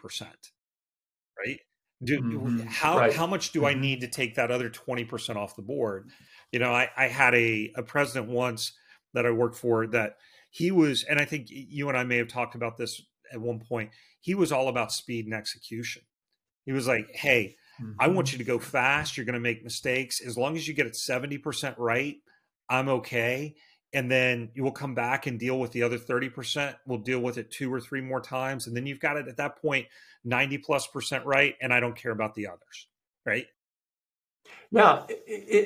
right 1.39 1.61
do 2.03 2.21
mm-hmm. 2.21 2.61
how 2.61 2.99
right. 2.99 3.15
how 3.15 3.27
much 3.27 3.53
do 3.53 3.61
mm-hmm. 3.61 3.69
i 3.69 3.75
need 3.75 4.01
to 4.01 4.09
take 4.09 4.35
that 4.35 4.51
other 4.51 4.71
20% 4.71 5.37
off 5.37 5.57
the 5.57 5.63
board 5.63 6.09
you 6.53 6.59
know 6.59 6.73
i 6.73 6.89
i 6.97 7.07
had 7.07 7.35
a 7.35 7.73
a 7.77 7.83
president 7.83 8.29
once 8.29 8.73
that 9.15 9.27
I 9.27 9.31
worked 9.31 9.57
for 9.57 9.87
that 9.89 10.17
he 10.51 10.71
was, 10.71 11.05
and 11.05 11.19
I 11.19 11.25
think 11.25 11.47
you 11.51 11.89
and 11.89 11.99
I 11.99 12.05
may 12.05 12.17
have 12.17 12.29
talked 12.29 12.55
about 12.55 12.77
this 12.77 13.03
at 13.33 13.41
one 13.41 13.61
point. 13.61 13.91
He 14.21 14.35
was 14.35 14.53
all 14.53 14.69
about 14.69 14.93
speed 14.93 15.27
and 15.27 15.35
execution. 15.35 16.03
He 16.65 16.73
was 16.73 16.87
like, 16.87 17.11
"Hey, 17.15 17.57
mm-hmm. 17.81 17.93
I 17.99 18.09
want 18.09 18.33
you 18.33 18.39
to 18.39 18.45
go 18.45 18.59
fast. 18.59 19.17
You're 19.17 19.27
going 19.27 19.35
to 19.35 19.41
make 19.41 19.65
mistakes. 19.65 20.21
As 20.21 20.37
long 20.37 20.57
as 20.57 20.67
you 20.67 20.75
get 20.75 20.87
it 20.87 20.97
seventy 20.97 21.39
percent 21.39 21.77
right, 21.79 22.17
I'm 22.69 22.89
okay." 22.89 23.57
And 23.92 24.11
then 24.11 24.51
you 24.55 24.62
will 24.62 24.72
come 24.72 24.94
back 24.94 25.27
and 25.27 25.38
deal 25.38 25.59
with 25.59 25.72
the 25.72 25.83
other 25.83 25.98
30%. 25.98 26.77
We'll 26.87 26.98
deal 26.98 27.20
with 27.20 27.38
it 27.38 27.51
two 27.51 27.72
or 27.72 27.81
three 27.81 28.03
more 28.03 28.20
times. 28.20 28.66
And 28.66 28.77
then 28.77 28.87
you've 28.87 29.01
got 29.01 29.16
it 29.16 29.29
at 29.29 29.38
that 29.38 29.61
point 29.62 29.87
90 30.24 30.59
plus 30.59 30.87
percent 30.87 31.24
right. 31.24 31.55
And 31.62 31.72
I 31.72 31.81
don't 31.81 31.96
care 31.96 32.12
about 32.12 32.35
the 32.35 32.48
others. 32.48 32.87
Right. 33.24 33.46
Now, 34.70 35.07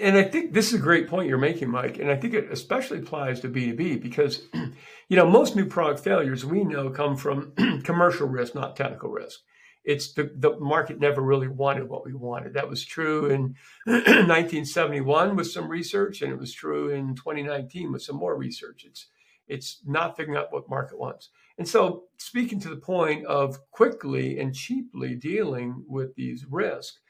and 0.00 0.16
I 0.16 0.22
think 0.22 0.52
this 0.52 0.68
is 0.68 0.74
a 0.74 0.82
great 0.82 1.08
point 1.08 1.28
you're 1.28 1.38
making, 1.38 1.70
Mike, 1.70 1.98
and 1.98 2.10
I 2.10 2.16
think 2.16 2.34
it 2.34 2.52
especially 2.52 2.98
applies 2.98 3.40
to 3.40 3.48
B2B 3.48 4.00
because, 4.00 4.42
you 5.08 5.16
know, 5.16 5.28
most 5.28 5.56
new 5.56 5.66
product 5.66 6.00
failures 6.00 6.44
we 6.44 6.62
know 6.62 6.90
come 6.90 7.16
from 7.16 7.52
commercial 7.84 8.28
risk, 8.28 8.54
not 8.54 8.76
technical 8.76 9.10
risk. 9.10 9.40
It's 9.84 10.12
the, 10.12 10.30
the 10.36 10.58
market 10.60 11.00
never 11.00 11.20
really 11.20 11.48
wanted 11.48 11.88
what 11.88 12.04
we 12.04 12.14
wanted. 12.14 12.54
That 12.54 12.68
was 12.68 12.84
true 12.84 13.26
in 13.26 13.56
1971 13.84 15.34
with 15.34 15.50
some 15.50 15.68
research, 15.68 16.22
and 16.22 16.32
it 16.32 16.38
was 16.38 16.52
true 16.52 16.90
in 16.90 17.14
2019 17.16 17.90
with 17.90 18.02
some 18.02 18.16
more 18.16 18.36
research. 18.36 18.84
It's 18.86 19.08
it's 19.48 19.82
not 19.84 20.16
figuring 20.16 20.38
out 20.38 20.52
what 20.52 20.70
market 20.70 20.98
wants. 20.98 21.30
And 21.58 21.68
so, 21.68 22.04
speaking 22.16 22.60
to 22.60 22.68
the 22.68 22.76
point 22.76 23.26
of 23.26 23.58
quickly 23.70 24.38
and 24.38 24.54
cheaply 24.54 25.14
dealing 25.14 25.84
with 25.86 26.14
these 26.14 26.46
risks, 26.48 27.00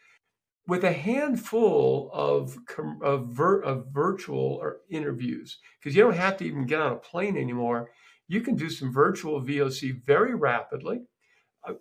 with 0.66 0.84
a 0.84 0.92
handful 0.92 2.10
of 2.12 2.56
of, 3.02 3.28
vir, 3.28 3.60
of 3.60 3.86
virtual 3.92 4.58
or 4.60 4.78
interviews 4.90 5.58
because 5.78 5.94
you 5.96 6.02
don't 6.02 6.16
have 6.16 6.36
to 6.38 6.44
even 6.44 6.66
get 6.66 6.80
on 6.80 6.92
a 6.92 6.96
plane 6.96 7.36
anymore. 7.36 7.90
You 8.28 8.40
can 8.40 8.56
do 8.56 8.70
some 8.70 8.92
virtual 8.92 9.42
VOC 9.42 10.04
very 10.04 10.34
rapidly. 10.34 11.02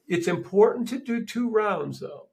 It's 0.08 0.28
important 0.28 0.88
to 0.89 1.00
do 1.00 1.26
two 1.26 1.50
rounds 1.50 2.00
though. 2.00 2.28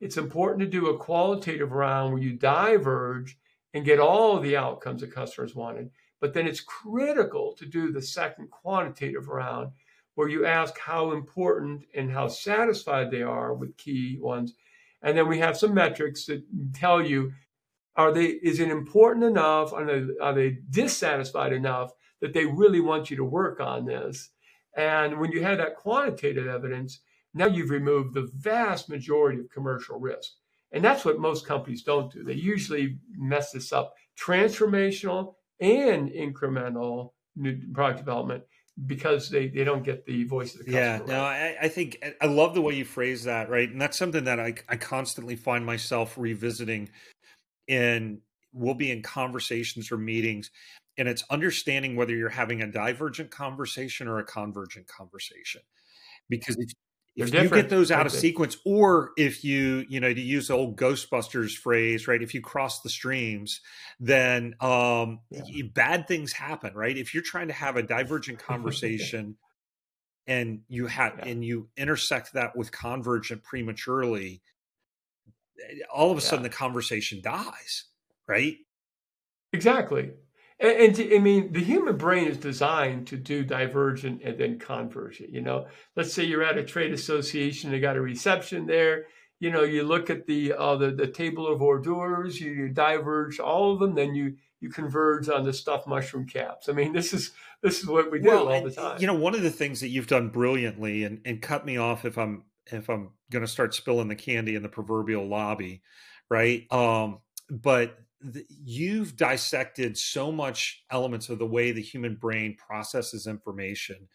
It's 0.00 0.16
important 0.16 0.60
to 0.60 0.66
do 0.66 0.88
a 0.88 0.98
qualitative 0.98 1.72
round 1.72 2.12
where 2.12 2.22
you 2.22 2.32
diverge 2.32 3.38
and 3.74 3.84
get 3.84 4.00
all 4.00 4.38
the 4.40 4.56
outcomes 4.56 5.00
that 5.00 5.14
customers 5.14 5.54
wanted. 5.54 5.90
But 6.20 6.34
then 6.34 6.46
it's 6.46 6.60
critical 6.60 7.54
to 7.54 7.66
do 7.66 7.92
the 7.92 8.02
second 8.02 8.50
quantitative 8.50 9.28
round 9.28 9.72
where 10.14 10.28
you 10.28 10.44
ask 10.44 10.78
how 10.78 11.12
important 11.12 11.84
and 11.94 12.10
how 12.10 12.28
satisfied 12.28 13.10
they 13.10 13.22
are 13.22 13.54
with 13.54 13.76
key 13.76 14.18
ones 14.20 14.54
and 15.02 15.16
then 15.16 15.28
we 15.28 15.38
have 15.38 15.56
some 15.56 15.74
metrics 15.74 16.26
that 16.26 16.42
tell 16.72 17.04
you 17.04 17.32
are 17.96 18.12
they 18.12 18.26
is 18.26 18.60
it 18.60 18.68
important 18.68 19.24
enough 19.24 19.72
are 19.72 19.84
they, 19.84 20.04
are 20.20 20.34
they 20.34 20.58
dissatisfied 20.70 21.52
enough 21.52 21.92
that 22.20 22.32
they 22.32 22.46
really 22.46 22.80
want 22.80 23.10
you 23.10 23.16
to 23.16 23.24
work 23.24 23.60
on 23.60 23.84
this 23.84 24.30
and 24.76 25.18
when 25.18 25.32
you 25.32 25.42
have 25.42 25.58
that 25.58 25.76
quantitative 25.76 26.46
evidence 26.46 27.00
now 27.34 27.46
you've 27.46 27.70
removed 27.70 28.14
the 28.14 28.30
vast 28.36 28.88
majority 28.88 29.40
of 29.40 29.50
commercial 29.50 29.98
risk 29.98 30.32
and 30.72 30.84
that's 30.84 31.04
what 31.04 31.18
most 31.18 31.46
companies 31.46 31.82
don't 31.82 32.12
do 32.12 32.24
they 32.24 32.32
usually 32.32 32.98
mess 33.16 33.52
this 33.52 33.72
up 33.72 33.94
transformational 34.18 35.34
and 35.60 36.10
incremental 36.10 37.12
new 37.36 37.58
product 37.72 37.98
development 37.98 38.42
because 38.86 39.28
they, 39.28 39.48
they 39.48 39.64
don't 39.64 39.84
get 39.84 40.06
the 40.06 40.24
voice 40.24 40.54
of 40.54 40.60
the 40.60 40.72
customer. 40.72 40.80
Yeah, 40.80 40.98
right. 40.98 41.06
no, 41.06 41.20
I, 41.22 41.56
I 41.62 41.68
think 41.68 42.02
I 42.20 42.26
love 42.26 42.54
the 42.54 42.62
way 42.62 42.74
you 42.74 42.84
phrase 42.84 43.24
that, 43.24 43.50
right? 43.50 43.68
And 43.68 43.80
that's 43.80 43.98
something 43.98 44.24
that 44.24 44.40
I, 44.40 44.54
I 44.68 44.76
constantly 44.76 45.36
find 45.36 45.64
myself 45.64 46.16
revisiting 46.16 46.90
in 47.68 48.20
we'll 48.52 48.74
be 48.74 48.90
in 48.90 49.02
conversations 49.02 49.90
or 49.92 49.96
meetings 49.96 50.50
and 50.98 51.08
it's 51.08 51.24
understanding 51.30 51.96
whether 51.96 52.14
you're 52.14 52.28
having 52.28 52.62
a 52.62 52.66
divergent 52.70 53.30
conversation 53.30 54.08
or 54.08 54.18
a 54.18 54.24
convergent 54.24 54.86
conversation. 54.86 55.62
Because 56.28 56.56
if, 56.58 56.72
if 57.16 57.34
you 57.34 57.48
get 57.48 57.68
those 57.68 57.90
out 57.90 58.06
of 58.06 58.12
sequence 58.12 58.56
or 58.64 59.10
if 59.16 59.44
you 59.44 59.84
you 59.88 60.00
know 60.00 60.12
to 60.12 60.20
use 60.20 60.48
the 60.48 60.54
old 60.54 60.76
ghostbusters 60.76 61.52
phrase 61.52 62.08
right 62.08 62.22
if 62.22 62.32
you 62.32 62.40
cross 62.40 62.80
the 62.80 62.88
streams 62.88 63.60
then 64.00 64.54
um 64.60 65.20
yeah. 65.30 65.62
bad 65.74 66.08
things 66.08 66.32
happen 66.32 66.74
right? 66.74 66.96
If 66.96 67.12
you're 67.12 67.22
trying 67.22 67.48
to 67.48 67.54
have 67.54 67.76
a 67.76 67.82
divergent 67.82 68.38
conversation 68.46 69.36
and 70.26 70.60
you 70.68 70.86
have 70.86 71.14
yeah. 71.18 71.28
and 71.28 71.44
you 71.44 71.68
intersect 71.76 72.32
that 72.34 72.56
with 72.56 72.72
convergent 72.72 73.42
prematurely 73.42 74.40
eh, 75.60 75.80
all 75.92 76.10
of 76.10 76.16
a 76.16 76.20
yeah. 76.20 76.28
sudden 76.28 76.42
the 76.42 76.48
conversation 76.48 77.20
dies 77.22 77.84
right? 78.26 78.56
Exactly 79.52 80.12
and, 80.62 80.98
and 80.98 81.14
I 81.14 81.18
mean, 81.18 81.52
the 81.52 81.60
human 81.60 81.96
brain 81.96 82.28
is 82.28 82.36
designed 82.38 83.08
to 83.08 83.16
do 83.16 83.44
divergent 83.44 84.22
and 84.22 84.38
then 84.38 84.58
convergent. 84.58 85.30
You 85.30 85.42
know, 85.42 85.66
let's 85.96 86.12
say 86.12 86.24
you're 86.24 86.44
at 86.44 86.56
a 86.56 86.64
trade 86.64 86.92
association, 86.92 87.70
they 87.70 87.80
got 87.80 87.96
a 87.96 88.00
reception 88.00 88.66
there. 88.66 89.06
You 89.40 89.50
know, 89.50 89.64
you 89.64 89.82
look 89.82 90.08
at 90.08 90.26
the 90.26 90.52
uh, 90.52 90.76
the, 90.76 90.92
the 90.92 91.08
table 91.08 91.52
of 91.52 91.60
hors 91.60 91.80
d'oeuvres, 91.80 92.40
you, 92.40 92.52
you 92.52 92.68
diverge 92.68 93.40
all 93.40 93.72
of 93.72 93.80
them, 93.80 93.96
then 93.96 94.14
you 94.14 94.36
you 94.60 94.70
converge 94.70 95.28
on 95.28 95.42
the 95.42 95.52
stuffed 95.52 95.88
mushroom 95.88 96.26
caps. 96.26 96.68
I 96.68 96.72
mean, 96.72 96.92
this 96.92 97.12
is 97.12 97.32
this 97.60 97.80
is 97.80 97.86
what 97.86 98.12
we 98.12 98.20
do 98.20 98.28
well, 98.28 98.48
all 98.48 98.62
the 98.62 98.70
time. 98.70 99.00
You 99.00 99.08
know, 99.08 99.14
one 99.14 99.34
of 99.34 99.42
the 99.42 99.50
things 99.50 99.80
that 99.80 99.88
you've 99.88 100.06
done 100.06 100.28
brilliantly, 100.28 101.02
and 101.02 101.20
and 101.24 101.42
cut 101.42 101.66
me 101.66 101.76
off 101.76 102.04
if 102.04 102.16
I'm 102.16 102.44
if 102.66 102.88
I'm 102.88 103.10
going 103.30 103.42
to 103.42 103.48
start 103.48 103.74
spilling 103.74 104.06
the 104.06 104.14
candy 104.14 104.54
in 104.54 104.62
the 104.62 104.68
proverbial 104.68 105.26
lobby, 105.26 105.82
right? 106.30 106.72
Um, 106.72 107.18
but 107.50 107.98
you've 108.64 109.16
dissected 109.16 109.96
so 109.96 110.32
much 110.32 110.84
elements 110.90 111.28
of 111.28 111.38
the 111.38 111.46
way 111.46 111.72
the 111.72 111.82
human 111.82 112.16
brain 112.16 112.56
processes 112.56 113.26
information 113.26 114.08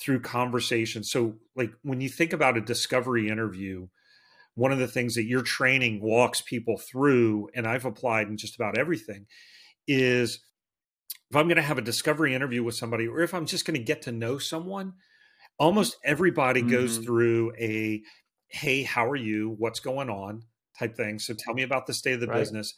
through 0.00 0.20
conversation. 0.20 1.02
So, 1.02 1.34
like 1.54 1.72
when 1.82 2.00
you 2.00 2.08
think 2.08 2.32
about 2.32 2.56
a 2.56 2.60
discovery 2.60 3.28
interview, 3.28 3.88
one 4.54 4.72
of 4.72 4.78
the 4.78 4.88
things 4.88 5.14
that 5.14 5.24
your 5.24 5.42
training 5.42 6.00
walks 6.00 6.40
people 6.40 6.78
through, 6.78 7.48
and 7.54 7.66
I've 7.66 7.84
applied 7.84 8.28
in 8.28 8.36
just 8.36 8.56
about 8.56 8.78
everything, 8.78 9.26
is 9.86 10.40
if 11.30 11.36
I'm 11.36 11.48
going 11.48 11.56
to 11.56 11.62
have 11.62 11.78
a 11.78 11.82
discovery 11.82 12.34
interview 12.34 12.62
with 12.62 12.74
somebody, 12.74 13.06
or 13.08 13.20
if 13.20 13.34
I'm 13.34 13.46
just 13.46 13.64
going 13.64 13.78
to 13.78 13.84
get 13.84 14.02
to 14.02 14.12
know 14.12 14.38
someone, 14.38 14.94
almost 15.58 15.96
everybody 16.04 16.60
mm-hmm. 16.60 16.70
goes 16.70 16.98
through 16.98 17.52
a 17.58 18.02
hey, 18.48 18.84
how 18.84 19.10
are 19.10 19.16
you? 19.16 19.54
What's 19.58 19.80
going 19.80 20.08
on? 20.08 20.42
type 20.78 20.96
thing. 20.96 21.18
So 21.18 21.34
tell 21.34 21.54
me 21.54 21.62
about 21.62 21.86
the 21.86 21.94
state 21.94 22.14
of 22.14 22.20
the 22.20 22.26
right. 22.26 22.38
business 22.38 22.74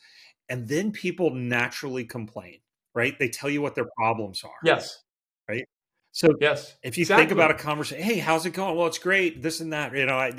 and 0.49 0.69
then 0.69 0.91
people 0.91 1.31
naturally 1.31 2.05
complain 2.05 2.59
right 2.95 3.19
they 3.19 3.29
tell 3.29 3.51
you 3.51 3.63
what 3.63 3.75
their 3.75 3.89
problems 3.97 4.43
are 4.45 4.51
yes 4.65 5.03
right 5.49 5.65
so 6.13 6.35
yes 6.41 6.77
if 6.83 6.97
you 6.97 7.03
exactly. 7.03 7.23
think 7.23 7.33
about 7.33 7.51
a 7.51 7.55
conversation 7.55 8.03
hey 8.03 8.19
how's 8.19 8.47
it 8.47 8.53
going 8.53 8.77
well 8.77 8.87
it's 8.87 8.99
great 8.99 9.43
this 9.43 9.61
and 9.61 9.73
that 9.73 9.95
you 9.95 10.07
know 10.07 10.19
i 10.19 10.33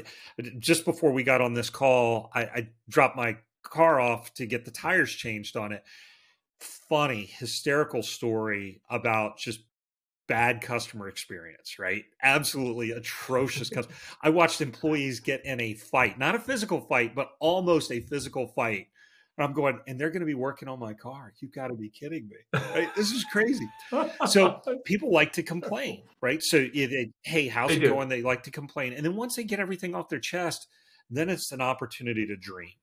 just 0.58 0.86
before 0.86 1.12
we 1.12 1.24
got 1.24 1.41
on 1.41 1.54
this 1.54 1.69
call 1.69 2.30
i, 2.34 2.41
I 2.41 2.69
dropped 2.88 3.15
my 3.15 3.38
car 3.62 4.00
off 4.00 4.34
to 4.36 4.45
get 4.45 4.65
the 4.65 4.72
tires 4.72 5.12
changed 5.12 5.56
on 5.58 5.72
it 5.72 5.84
funny 6.60 7.26
hysterical 7.26 8.04
story 8.04 8.82
about 8.89 9.38
just 9.38 9.62
bad 10.30 10.62
customer 10.62 11.10
experience, 11.10 11.80
right? 11.80 12.06
Absolutely 12.22 12.91
atrocious. 12.91 13.69
Because 13.69 13.88
I 14.22 14.30
watched 14.30 14.62
employees 14.62 15.19
get 15.19 15.43
in 15.43 15.60
a 15.60 15.74
fight, 15.74 16.17
not 16.17 16.36
a 16.36 16.39
physical 16.39 16.80
fight, 16.80 17.15
but 17.15 17.32
almost 17.39 17.91
a 17.91 18.00
physical 18.00 18.48
fight 18.48 18.88
and 19.39 19.47
I'm 19.47 19.54
going, 19.54 19.80
and 19.88 19.97
they're 19.97 20.10
going 20.10 20.19
to 20.19 20.25
be 20.25 20.34
working 20.34 20.67
on 20.67 20.80
my 20.80 20.93
car. 20.93 21.32
You've 21.39 21.54
got 21.54 21.67
to 21.67 21.73
be 21.73 21.88
kidding 21.88 22.28
me. 22.28 22.60
Right? 22.75 22.93
this 22.95 23.13
is 23.13 23.23
crazy. 23.32 23.69
So 24.28 24.60
people 24.86 25.13
like 25.13 25.32
to 25.34 25.43
complain, 25.43 26.04
right? 26.19 26.43
So 26.43 26.58
it, 26.58 26.71
it, 26.73 27.10
hey, 27.23 27.47
how's 27.47 27.69
they 27.69 27.78
it 27.78 27.80
do. 27.80 27.89
going? 27.89 28.10
They 28.10 28.21
like 28.21 28.43
to 28.43 28.52
complain. 28.52 28.91
And 28.91 29.06
then 29.06 29.15
once 29.15 29.38
they 29.38 29.45
get 29.45 29.62
everything 29.62 29.95
off 29.95 30.10
their 30.10 30.19
chest, 30.19 30.67
then 31.10 31.30
it's 31.30 31.54
an 31.54 31.62
opportunity 31.62 32.28
to 32.28 32.36
dream. 32.36 32.73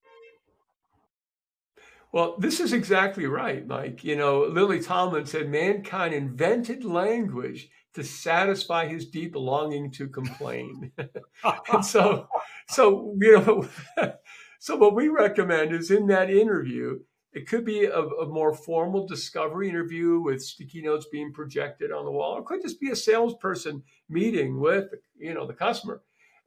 Well, 2.10 2.36
this 2.38 2.58
is 2.58 2.72
exactly 2.72 3.26
right, 3.26 3.66
Mike. 3.66 4.02
You 4.02 4.16
know, 4.16 4.44
Lily 4.44 4.80
Tomlin 4.80 5.26
said 5.26 5.50
mankind 5.50 6.14
invented 6.14 6.86
language 6.86 7.68
to 7.92 8.02
satisfy 8.02 8.88
his 8.88 9.04
deep 9.04 9.36
longing 9.36 9.90
to 9.90 10.08
complain. 10.08 10.92
and 11.72 11.84
so, 11.84 12.28
so 12.68 13.14
you 13.20 13.32
know, 13.32 13.68
so 14.58 14.76
what 14.76 14.94
we 14.94 15.08
recommend 15.08 15.72
is 15.72 15.90
in 15.90 16.06
that 16.08 16.30
interview, 16.30 17.00
it 17.32 17.46
could 17.46 17.64
be 17.64 17.84
a, 17.84 18.00
a, 18.00 18.26
more 18.26 18.54
formal 18.54 19.06
discovery 19.06 19.68
interview 19.68 20.20
with 20.20 20.42
sticky 20.42 20.82
notes 20.82 21.06
being 21.12 21.32
projected 21.32 21.92
on 21.92 22.06
the 22.06 22.10
wall. 22.10 22.38
It 22.38 22.46
could 22.46 22.62
just 22.62 22.80
be 22.80 22.90
a 22.90 22.96
salesperson 22.96 23.82
meeting 24.08 24.58
with 24.58 24.86
you 25.18 25.34
know 25.34 25.46
the 25.46 25.52
customer. 25.52 26.02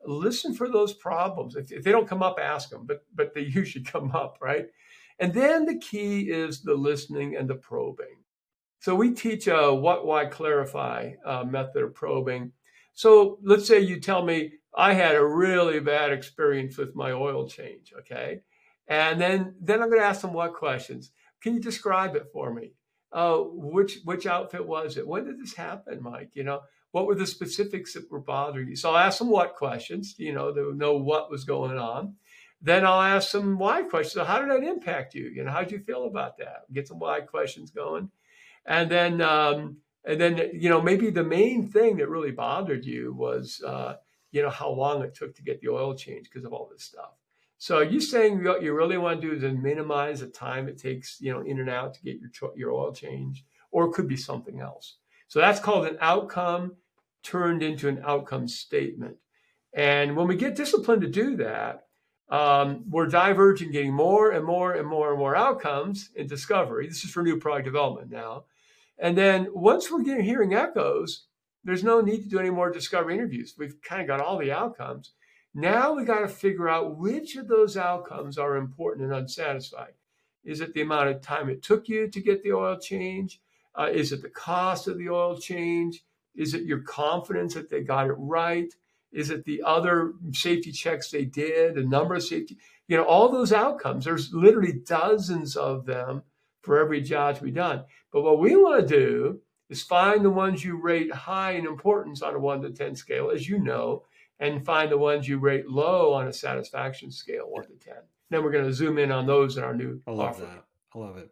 Listen 0.06 0.56
for 0.56 0.69
those 0.69 0.93
problems. 0.93 1.56
If, 1.56 1.72
if 1.72 1.84
they 1.84 1.91
don't 1.91 2.08
come 2.08 2.24
up, 2.24 2.39
ask 2.41 2.69
them, 2.69 2.86
but 2.88 3.06
but 3.13 3.34
they 3.34 3.41
usually 3.54 3.84
come 3.84 4.12
up, 4.12 4.38
right? 4.41 4.65
And 5.19 5.34
then 5.34 5.65
the 5.65 5.78
key 5.78 6.32
is 6.32 6.62
the 6.62 6.76
listening 6.76 7.36
and 7.36 7.50
the 7.50 7.56
probing. 7.56 8.24
So 8.80 8.95
we 8.95 9.12
teach 9.12 9.48
a 9.48 9.74
what, 9.74 10.06
why, 10.06 10.26
clarify 10.26 11.12
uh, 11.26 11.43
method 11.43 11.84
of 11.84 11.93
probing. 11.93 12.54
So 12.93 13.38
let's 13.43 13.67
say 13.67 13.82
you 13.82 14.00
tell 14.00 14.24
me, 14.24 14.54
I 14.76 14.94
had 14.94 15.16
a 15.16 15.26
really 15.26 15.80
bad 15.80 16.12
experience 16.12 16.78
with 16.78 16.96
my 16.96 17.12
oil 17.12 17.48
change. 17.48 17.94
Okay. 18.00 18.42
And 18.88 19.20
then, 19.22 19.56
then 19.62 19.82
I'm 19.82 19.90
going 19.90 20.02
to 20.02 20.08
ask 20.08 20.22
them 20.22 20.34
what 20.34 20.54
questions. 20.54 21.12
Can 21.42 21.54
you 21.54 21.60
describe 21.60 22.16
it 22.16 22.28
for 22.34 22.54
me? 22.54 22.74
Uh, 23.12 23.38
which 23.40 24.00
which 24.04 24.28
outfit 24.28 24.68
was 24.68 24.96
it? 24.96 25.08
When 25.08 25.26
did 25.26 25.40
this 25.40 25.56
happen, 25.56 26.04
Mike? 26.04 26.30
You 26.34 26.44
know, 26.44 26.62
what 26.92 27.08
were 27.08 27.16
the 27.16 27.26
specifics 27.26 27.94
that 27.94 28.10
were 28.12 28.20
bothering 28.20 28.68
you? 28.68 28.76
So 28.76 28.92
I'll 28.92 28.98
ask 28.98 29.18
them 29.18 29.30
what 29.30 29.56
questions, 29.56 30.14
you 30.20 30.32
know, 30.32 30.54
to 30.54 30.76
know 30.76 30.96
what 30.98 31.32
was 31.32 31.44
going 31.44 31.78
on. 31.80 32.16
Then 32.62 32.86
I'll 32.86 33.02
ask 33.02 33.32
them 33.32 33.58
why 33.58 33.84
questions. 33.84 34.14
So 34.14 34.26
how 34.26 34.40
did 34.40 34.50
that 34.52 34.68
impact 34.68 35.16
you? 35.16 35.26
You 35.28 35.44
know, 35.44 35.52
how 35.52 35.62
did 35.62 35.72
you 35.72 35.80
feel 35.80 36.06
about 36.06 36.38
that? 36.38 36.72
Get 36.72 36.88
some 36.88 37.00
why 37.00 37.22
questions 37.22 37.72
going. 37.72 38.12
And 38.66 38.92
then 38.92 39.22
um, 39.22 39.78
and 40.06 40.22
then 40.22 40.52
you 40.54 40.70
know, 40.70 40.82
maybe 40.82 41.10
the 41.10 41.24
main 41.24 41.68
thing 41.68 41.98
that 41.98 42.10
really 42.10 42.32
bothered 42.32 42.86
you 42.86 43.14
was 43.14 43.60
uh, 43.66 43.96
you 44.32 44.42
know, 44.42 44.50
how 44.50 44.70
long 44.70 45.02
it 45.04 45.15
took 45.15 45.36
to 45.36 45.44
get 45.44 45.62
the 45.62 45.70
oil 45.70 45.96
change 45.96 46.30
because 46.30 46.46
of 46.46 46.54
all 46.54 46.70
this 46.72 46.84
stuff. 46.84 47.12
So 47.58 47.80
are 47.80 47.84
you 47.84 48.00
saying 48.00 48.44
what 48.44 48.63
you 48.63 48.74
really 48.74 48.98
want 48.98 49.22
to 49.22 49.28
do 49.28 49.46
is 49.46 49.54
minimize 49.54 50.22
the 50.22 50.28
time 50.28 50.68
it 50.68 50.78
takes, 50.78 51.20
you 51.20 51.34
know, 51.34 51.42
in 51.42 51.60
and 51.60 51.70
out 51.70 51.94
to 51.96 52.02
get 52.02 52.18
your 52.22 52.52
your 52.56 52.72
oil 52.72 52.94
change, 52.94 53.46
or 53.72 53.86
it 53.86 53.92
could 53.92 54.08
be 54.08 54.18
something 54.18 54.62
else. 54.62 54.96
So 55.28 55.39
that's 55.39 55.60
called 55.60 55.86
an 55.86 55.98
outcome 56.00 56.78
turned 57.22 57.62
into 57.62 57.88
an 57.88 58.02
outcome 58.06 58.48
statement. 58.48 59.18
And 59.74 60.15
when 60.15 60.28
we 60.28 60.36
get 60.36 60.56
disciplined 60.56 61.02
to 61.02 61.10
do 61.10 61.36
that, 61.38 61.86
um, 62.30 62.84
we're 62.88 63.08
diverging, 63.08 63.72
getting 63.72 63.94
more 63.94 64.32
and 64.32 64.46
more 64.46 64.74
and 64.74 64.88
more 64.88 65.10
and 65.10 65.20
more 65.20 65.36
outcomes 65.36 66.12
in 66.15 66.28
discovery. 66.28 66.88
This 66.88 67.04
is 67.04 67.12
for 67.12 67.24
new 67.24 67.39
product 67.39 67.65
development 67.65 68.12
now. 68.12 68.46
And 68.98 69.18
then 69.18 69.48
once 69.54 69.89
we're 69.89 70.04
getting 70.04 70.26
hearing 70.26 70.54
echoes, 70.54 71.26
there's 71.63 71.84
no 71.84 72.02
need 72.02 72.24
to 72.24 72.30
do 72.30 72.39
any 72.39 72.50
more 72.50 72.72
discovery 72.72 73.15
interviews. 73.15 73.56
We've 73.58 73.82
kind 73.82 74.02
of 74.02 74.08
got 74.08 74.22
all 74.22 74.38
the 74.38 74.52
outcomes. 74.52 75.13
Now 75.54 75.93
we 75.93 76.06
got 76.06 76.19
to 76.19 76.28
figure 76.28 76.69
out 76.69 76.98
which 76.98 77.36
of 77.36 77.48
those 77.48 77.76
outcomes 77.76 78.38
are 78.38 78.56
important 78.56 79.06
and 79.06 79.13
unsatisfied. 79.13 79.93
Is 80.43 80.62
it 80.62 80.74
the 80.74 80.82
amount 80.82 81.10
of 81.10 81.22
time 81.22 81.50
it 81.50 81.63
took 81.63 81.89
you 81.89 82.08
to 82.08 82.22
get 82.22 82.43
the 82.43 82.54
oil 82.54 82.78
change? 82.78 83.41
Uh, 83.78 83.89
is 83.91 84.12
it 84.12 84.22
the 84.22 84.30
cost 84.30 84.88
of 84.88 84.98
the 84.98 85.10
oil 85.10 85.38
change? 85.38 86.04
Is 86.36 86.54
it 86.54 86.63
your 86.63 86.82
confidence 86.82 87.54
that 87.56 87.69
they 87.69 87.82
got 87.82 88.08
it 88.08 88.15
right? 88.17 88.74
Is 89.12 89.32
it 89.32 89.45
the 89.45 89.63
other 89.65 90.13
safety 90.32 90.72
checks 90.72 91.10
they 91.10 91.26
did, 91.26 91.76
the 91.76 91.84
number 91.84 92.15
of 92.15 92.24
safety? 92.24 92.58
You 92.88 92.98
know, 92.98 93.04
all 93.04 93.30
those 93.30 93.52
outcomes. 93.52 94.06
There's 94.06 94.32
literally 94.32 94.74
dozens 94.74 95.56
of 95.56 95.86
them 95.86 96.24
for 96.62 96.80
every 96.80 97.02
job 97.02 97.38
to 97.38 97.43
be 97.43 97.52
done. 97.52 97.86
But 98.12 98.22
what 98.22 98.39
we 98.39 98.56
want 98.56 98.82
to 98.82 98.88
do 98.88 99.41
is 99.70 99.84
find 99.84 100.26
the 100.26 100.30
ones 100.30 100.64
you 100.64 100.82
rate 100.82 101.12
high 101.14 101.52
in 101.52 101.66
importance 101.66 102.22
on 102.22 102.36
a 102.36 102.40
one 102.40 102.62
to 102.62 102.72
10 102.72 102.96
scale, 102.96 103.32
as 103.32 103.48
you 103.48 103.60
know, 103.60 104.04
and 104.40 104.66
find 104.66 104.92
the 104.92 104.98
ones 104.98 105.28
you 105.28 105.38
rate 105.38 105.68
low 105.68 106.14
on 106.14 106.28
a 106.28 106.34
satisfaction 106.34 107.12
scale, 107.12 107.50
one 107.50 107.64
to 107.64 107.74
10. 107.74 107.96
Then 108.30 108.44
we're 108.44 108.52
going 108.52 108.66
to 108.66 108.74
zoom 108.74 108.98
in 108.98 109.12
on 109.12 109.26
those 109.26 109.58
in 109.58 109.64
our 109.64 109.74
new. 109.74 110.02
I 110.08 110.12
love 110.12 110.30
offering. 110.30 110.50
that. 110.50 110.66
I 110.96 111.00
love 111.00 111.18
it. 111.18 111.30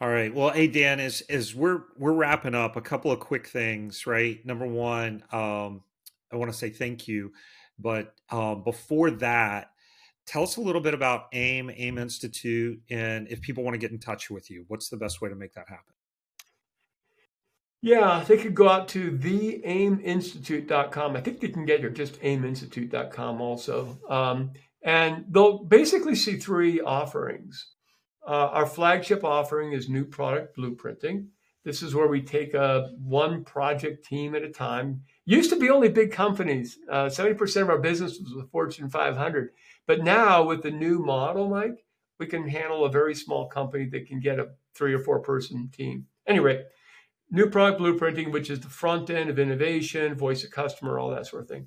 All 0.00 0.08
right. 0.08 0.34
Well, 0.34 0.50
hey 0.50 0.66
Dan, 0.66 0.98
as 0.98 1.20
as 1.30 1.54
we're 1.54 1.82
we're 1.96 2.12
wrapping 2.12 2.56
up, 2.56 2.74
a 2.76 2.80
couple 2.80 3.12
of 3.12 3.20
quick 3.20 3.46
things, 3.46 4.04
right? 4.04 4.44
Number 4.44 4.66
one, 4.66 5.22
um, 5.30 5.82
I 6.32 6.36
want 6.36 6.50
to 6.50 6.58
say 6.58 6.70
thank 6.70 7.06
you, 7.06 7.32
but 7.78 8.14
um, 8.28 8.64
before 8.64 9.12
that, 9.12 9.70
tell 10.26 10.42
us 10.42 10.56
a 10.56 10.60
little 10.60 10.80
bit 10.80 10.94
about 10.94 11.26
AIM, 11.32 11.70
AIM 11.70 11.98
Institute, 11.98 12.80
and 12.90 13.28
if 13.28 13.40
people 13.42 13.62
want 13.62 13.74
to 13.74 13.78
get 13.78 13.92
in 13.92 14.00
touch 14.00 14.28
with 14.28 14.50
you, 14.50 14.64
what's 14.66 14.88
the 14.88 14.96
best 14.96 15.20
way 15.20 15.28
to 15.28 15.36
make 15.36 15.54
that 15.54 15.68
happen? 15.68 15.94
Yeah, 17.82 18.24
they 18.26 18.36
could 18.36 18.54
go 18.54 18.68
out 18.68 18.86
to 18.90 19.10
theaiminstitute.com. 19.10 21.16
I 21.16 21.20
think 21.20 21.40
they 21.40 21.48
can 21.48 21.66
get 21.66 21.80
here 21.80 21.90
just 21.90 22.20
aiminstitute.com 22.22 23.40
also. 23.40 23.98
Um, 24.08 24.52
and 24.84 25.24
they'll 25.28 25.64
basically 25.64 26.14
see 26.14 26.36
three 26.36 26.80
offerings. 26.80 27.66
Uh, 28.24 28.50
our 28.52 28.66
flagship 28.66 29.24
offering 29.24 29.72
is 29.72 29.88
new 29.88 30.04
product 30.04 30.56
blueprinting. 30.56 31.26
This 31.64 31.82
is 31.82 31.94
where 31.94 32.06
we 32.06 32.22
take 32.22 32.54
a 32.54 32.92
one 33.00 33.44
project 33.44 34.04
team 34.04 34.36
at 34.36 34.42
a 34.42 34.50
time. 34.50 35.02
Used 35.24 35.50
to 35.50 35.58
be 35.58 35.70
only 35.70 35.88
big 35.88 36.12
companies. 36.12 36.78
Uh, 36.90 37.06
70% 37.06 37.62
of 37.62 37.68
our 37.68 37.78
business 37.78 38.18
was 38.20 38.34
with 38.34 38.50
Fortune 38.50 38.90
500. 38.90 39.50
But 39.86 40.04
now 40.04 40.44
with 40.44 40.62
the 40.62 40.70
new 40.70 41.00
model, 41.00 41.48
Mike, 41.48 41.84
we 42.18 42.26
can 42.26 42.48
handle 42.48 42.84
a 42.84 42.90
very 42.90 43.14
small 43.14 43.48
company 43.48 43.88
that 43.90 44.06
can 44.06 44.20
get 44.20 44.38
a 44.38 44.50
three 44.74 44.94
or 44.94 45.00
four 45.00 45.20
person 45.20 45.68
team. 45.72 46.06
Anyway, 46.26 46.64
new 47.32 47.48
product 47.48 47.80
blueprinting, 47.80 48.30
which 48.30 48.50
is 48.50 48.60
the 48.60 48.68
front 48.68 49.10
end 49.10 49.30
of 49.30 49.38
innovation, 49.38 50.14
voice 50.14 50.44
of 50.44 50.50
customer, 50.50 50.98
all 50.98 51.10
that 51.10 51.26
sort 51.26 51.42
of 51.42 51.48
thing. 51.48 51.66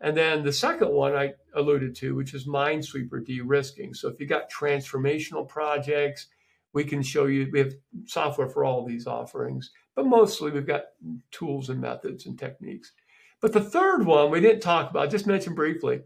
And 0.00 0.16
then 0.16 0.44
the 0.44 0.52
second 0.52 0.90
one 0.92 1.14
I 1.14 1.34
alluded 1.54 1.94
to, 1.96 2.14
which 2.14 2.32
is 2.32 2.46
Minesweeper 2.46 3.22
de-risking. 3.22 3.92
So 3.92 4.08
if 4.08 4.18
you 4.18 4.26
got 4.26 4.50
transformational 4.50 5.46
projects, 5.46 6.28
we 6.72 6.84
can 6.84 7.02
show 7.02 7.26
you, 7.26 7.50
we 7.52 7.58
have 7.58 7.74
software 8.06 8.48
for 8.48 8.64
all 8.64 8.86
these 8.86 9.06
offerings, 9.06 9.72
but 9.94 10.06
mostly 10.06 10.52
we've 10.52 10.66
got 10.66 10.84
tools 11.32 11.68
and 11.68 11.80
methods 11.80 12.24
and 12.24 12.38
techniques. 12.38 12.92
But 13.40 13.52
the 13.52 13.60
third 13.60 14.06
one 14.06 14.30
we 14.30 14.40
didn't 14.40 14.60
talk 14.60 14.90
about, 14.90 15.10
just 15.10 15.26
mentioned 15.26 15.56
briefly, 15.56 16.02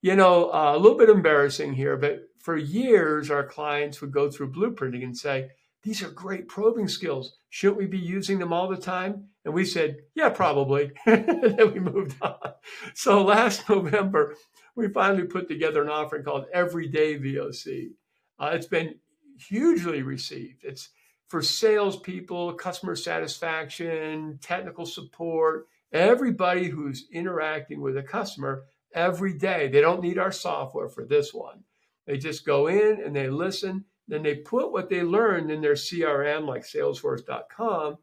you 0.00 0.14
know, 0.14 0.50
uh, 0.52 0.74
a 0.74 0.78
little 0.78 0.96
bit 0.96 1.08
embarrassing 1.08 1.74
here, 1.74 1.96
but 1.96 2.28
for 2.38 2.56
years, 2.56 3.30
our 3.30 3.44
clients 3.44 4.00
would 4.00 4.12
go 4.12 4.30
through 4.30 4.52
blueprinting 4.52 5.02
and 5.02 5.16
say, 5.16 5.50
these 5.84 6.02
are 6.02 6.10
great 6.10 6.48
probing 6.48 6.88
skills. 6.88 7.36
Shouldn't 7.50 7.78
we 7.78 7.86
be 7.86 7.98
using 7.98 8.38
them 8.38 8.52
all 8.52 8.68
the 8.68 8.76
time? 8.76 9.28
And 9.44 9.52
we 9.52 9.66
said, 9.66 9.98
yeah, 10.14 10.30
probably. 10.30 10.92
and 11.06 11.58
then 11.58 11.74
we 11.74 11.78
moved 11.78 12.16
on. 12.22 12.54
So 12.94 13.22
last 13.22 13.68
November, 13.68 14.34
we 14.74 14.88
finally 14.88 15.24
put 15.24 15.46
together 15.46 15.82
an 15.82 15.90
offering 15.90 16.24
called 16.24 16.46
Everyday 16.52 17.18
VOC. 17.18 17.90
Uh, 18.38 18.50
it's 18.54 18.66
been 18.66 18.94
hugely 19.38 20.02
received. 20.02 20.64
It's 20.64 20.88
for 21.28 21.42
salespeople, 21.42 22.54
customer 22.54 22.96
satisfaction, 22.96 24.38
technical 24.40 24.86
support, 24.86 25.66
everybody 25.92 26.68
who's 26.68 27.06
interacting 27.12 27.82
with 27.82 27.98
a 27.98 28.02
customer 28.02 28.64
every 28.94 29.34
day. 29.34 29.68
They 29.68 29.82
don't 29.82 30.02
need 30.02 30.18
our 30.18 30.32
software 30.32 30.88
for 30.88 31.04
this 31.04 31.34
one. 31.34 31.64
They 32.06 32.16
just 32.16 32.46
go 32.46 32.68
in 32.68 33.02
and 33.02 33.14
they 33.14 33.28
listen 33.28 33.84
then 34.08 34.22
they 34.22 34.36
put 34.36 34.72
what 34.72 34.88
they 34.88 35.02
learned 35.02 35.50
in 35.50 35.60
their 35.60 35.74
CRM, 35.74 36.46
like 36.46 36.64
Salesforce.com. 36.64 37.98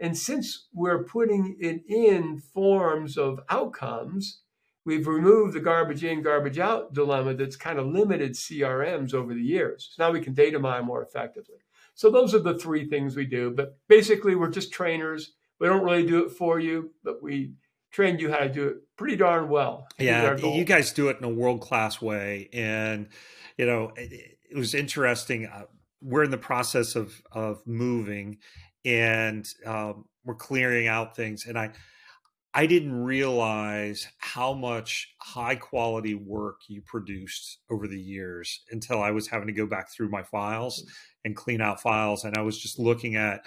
And 0.00 0.16
since 0.16 0.68
we're 0.72 1.04
putting 1.04 1.56
it 1.60 1.82
in 1.86 2.38
forms 2.38 3.18
of 3.18 3.40
outcomes, 3.50 4.40
we've 4.84 5.06
removed 5.06 5.54
the 5.54 5.60
garbage 5.60 6.04
in, 6.04 6.22
garbage 6.22 6.58
out 6.58 6.94
dilemma 6.94 7.34
that's 7.34 7.56
kind 7.56 7.78
of 7.78 7.86
limited 7.86 8.32
CRMs 8.32 9.12
over 9.12 9.34
the 9.34 9.42
years. 9.42 9.92
So 9.94 10.04
now 10.04 10.12
we 10.12 10.20
can 10.20 10.32
data 10.32 10.58
mine 10.58 10.86
more 10.86 11.02
effectively. 11.02 11.58
So 11.94 12.10
those 12.10 12.34
are 12.34 12.38
the 12.38 12.58
three 12.58 12.88
things 12.88 13.14
we 13.14 13.26
do. 13.26 13.50
But 13.50 13.76
basically, 13.88 14.34
we're 14.34 14.48
just 14.50 14.72
trainers. 14.72 15.32
We 15.58 15.66
don't 15.66 15.84
really 15.84 16.06
do 16.06 16.24
it 16.24 16.32
for 16.32 16.58
you, 16.58 16.92
but 17.04 17.22
we 17.22 17.52
train 17.90 18.18
you 18.18 18.30
how 18.30 18.38
to 18.38 18.48
do 18.48 18.68
it 18.68 18.76
pretty 18.96 19.16
darn 19.16 19.50
well. 19.50 19.86
Yeah, 19.98 20.36
you 20.38 20.64
guys 20.64 20.92
do 20.92 21.08
it 21.08 21.18
in 21.18 21.24
a 21.24 21.28
world 21.28 21.60
class 21.60 22.00
way. 22.00 22.48
And, 22.54 23.08
you 23.58 23.66
know, 23.66 23.92
it 23.96 24.38
was 24.56 24.74
interesting. 24.74 25.46
Uh, 25.46 25.64
we're 26.02 26.24
in 26.24 26.30
the 26.30 26.38
process 26.38 26.96
of 26.96 27.20
of 27.32 27.66
moving, 27.66 28.38
and 28.84 29.46
um, 29.66 30.06
we're 30.24 30.34
clearing 30.34 30.88
out 30.88 31.16
things. 31.16 31.46
And 31.46 31.58
I 31.58 31.72
I 32.52 32.66
didn't 32.66 33.04
realize 33.04 34.08
how 34.18 34.52
much 34.52 35.14
high 35.18 35.54
quality 35.54 36.14
work 36.14 36.62
you 36.68 36.82
produced 36.82 37.58
over 37.70 37.86
the 37.86 38.00
years 38.00 38.62
until 38.70 39.00
I 39.00 39.12
was 39.12 39.28
having 39.28 39.46
to 39.46 39.52
go 39.52 39.66
back 39.66 39.92
through 39.92 40.10
my 40.10 40.22
files 40.22 40.82
mm. 40.82 40.88
and 41.24 41.36
clean 41.36 41.60
out 41.60 41.80
files. 41.80 42.24
And 42.24 42.36
I 42.36 42.42
was 42.42 42.58
just 42.58 42.78
looking 42.78 43.14
at 43.14 43.44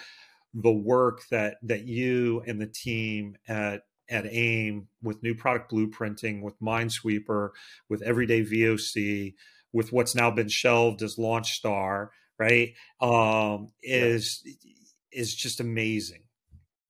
the 0.54 0.72
work 0.72 1.22
that 1.30 1.56
that 1.64 1.84
you 1.84 2.42
and 2.46 2.60
the 2.60 2.66
team 2.66 3.36
at 3.48 3.82
at 4.08 4.26
AIM 4.26 4.88
with 5.02 5.22
new 5.22 5.34
product 5.34 5.72
blueprinting, 5.72 6.42
with 6.42 6.58
Minesweeper, 6.60 7.50
with 7.88 8.02
Everyday 8.02 8.42
VOC, 8.42 9.34
with 9.74 9.92
what's 9.92 10.14
now 10.14 10.30
been 10.30 10.48
shelved 10.48 11.02
as 11.02 11.18
Launch 11.18 11.52
Star, 11.52 12.12
right? 12.38 12.72
Um, 13.00 13.72
is 13.82 14.40
yeah. 14.44 15.20
is 15.20 15.34
just 15.34 15.60
amazing. 15.60 16.22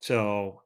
So, 0.00 0.60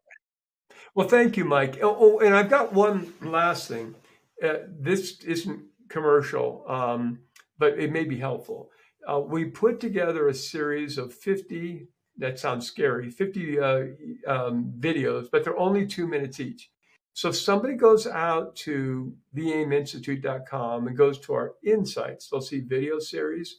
well, 0.94 1.08
thank 1.08 1.36
you, 1.36 1.44
Mike. 1.44 1.78
Oh, 1.80 1.96
oh 1.98 2.18
and 2.18 2.34
I've 2.34 2.50
got 2.50 2.74
one 2.74 3.14
last 3.22 3.68
thing. 3.68 3.94
Uh, 4.42 4.54
this 4.68 5.22
isn't 5.22 5.62
commercial, 5.88 6.64
um, 6.68 7.20
but 7.56 7.78
it 7.78 7.92
may 7.92 8.04
be 8.04 8.18
helpful. 8.18 8.70
Uh, 9.08 9.20
we 9.20 9.44
put 9.44 9.80
together 9.80 10.28
a 10.28 10.34
series 10.34 10.98
of 10.98 11.14
50, 11.14 11.88
that 12.18 12.38
sounds 12.38 12.66
scary, 12.66 13.10
50 13.10 13.58
uh, 13.58 13.84
um, 14.26 14.72
videos, 14.78 15.28
but 15.30 15.44
they're 15.44 15.58
only 15.58 15.86
two 15.86 16.06
minutes 16.06 16.40
each. 16.40 16.70
So 17.18 17.30
if 17.30 17.36
somebody 17.36 17.74
goes 17.74 18.06
out 18.06 18.54
to 18.58 19.12
theaiminstitute.com 19.34 20.86
and 20.86 20.96
goes 20.96 21.18
to 21.22 21.32
our 21.32 21.54
insights, 21.64 22.28
they'll 22.28 22.40
see 22.40 22.60
video 22.60 23.00
series. 23.00 23.58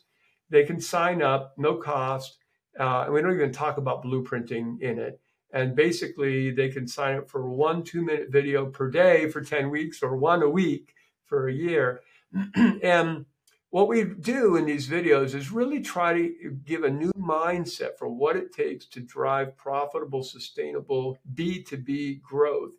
They 0.50 0.64
can 0.64 0.80
sign 0.80 1.22
up, 1.22 1.56
no 1.58 1.76
cost. 1.76 2.38
Uh, 2.80 3.02
and 3.04 3.14
we 3.14 3.22
don't 3.22 3.34
even 3.34 3.52
talk 3.52 3.76
about 3.76 4.06
blueprinting 4.06 4.80
in 4.82 4.98
it. 4.98 5.20
And 5.52 5.76
basically, 5.76 6.52
they 6.52 6.70
can 6.70 6.88
sign 6.88 7.18
up 7.18 7.30
for 7.30 7.50
one 7.50 7.84
two 7.84 8.02
minute 8.02 8.30
video 8.30 8.66
per 8.68 8.90
day 8.90 9.30
for 9.30 9.42
10 9.42 9.70
weeks 9.70 10.02
or 10.02 10.16
one 10.16 10.42
a 10.42 10.50
week 10.50 10.94
for 11.26 11.50
a 11.50 11.54
year. 11.54 12.00
and 12.56 13.26
what 13.72 13.90
we 13.90 14.06
do 14.06 14.56
in 14.56 14.68
these 14.68 14.88
videos 14.88 15.36
is 15.36 15.52
really 15.52 15.82
try 15.82 16.14
to 16.14 16.58
give 16.64 16.86
a 16.86 16.90
new 16.90 17.12
mindset 17.12 17.98
for 17.98 18.08
what 18.08 18.38
it 18.38 18.54
takes 18.54 18.86
to 18.86 19.02
drive 19.02 19.58
profitable, 19.58 20.24
sustainable 20.24 21.18
B2B 21.36 22.22
growth 22.22 22.72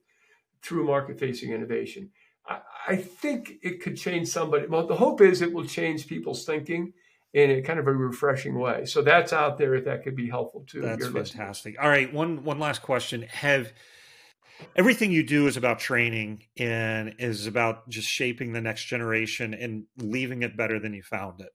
through 0.63 0.87
market 0.87 1.19
facing 1.19 1.53
innovation. 1.53 2.11
I, 2.47 2.61
I, 2.89 2.97
think 2.97 3.53
it 3.63 3.83
could 3.83 3.97
change 3.97 4.29
somebody. 4.29 4.67
Well, 4.67 4.87
the 4.87 4.97
hope 4.97 5.21
is 5.21 5.43
it 5.43 5.53
will 5.53 5.65
change 5.65 6.07
people's 6.07 6.45
thinking 6.45 6.93
in 7.33 7.51
a 7.51 7.63
kind 7.63 7.79
of 7.79 7.87
a 7.87 7.93
refreshing 7.93 8.59
way. 8.59 8.85
So 8.87 9.03
that's 9.03 9.33
out 9.33 9.59
there 9.59 9.75
if 9.75 9.85
that 9.85 10.03
could 10.03 10.17
be 10.17 10.29
helpful 10.29 10.65
too. 10.67 10.81
That's 10.81 11.07
fantastic. 11.07 11.77
All 11.81 11.89
right, 11.89 12.13
one 12.13 12.45
one 12.45 12.59
last 12.59 12.83
question. 12.83 13.23
Have 13.23 13.73
everything 14.77 15.13
you 15.13 15.23
do 15.23 15.47
is 15.47 15.57
about 15.57 15.79
training 15.79 16.45
and 16.57 17.15
is 17.19 17.47
about 17.47 17.89
just 17.89 18.09
shaping 18.09 18.53
the 18.53 18.61
next 18.61 18.85
generation 18.85 19.55
and 19.55 19.85
leaving 19.97 20.43
it 20.43 20.57
better 20.57 20.79
than 20.79 20.93
you 20.93 21.03
found 21.03 21.41
it. 21.41 21.51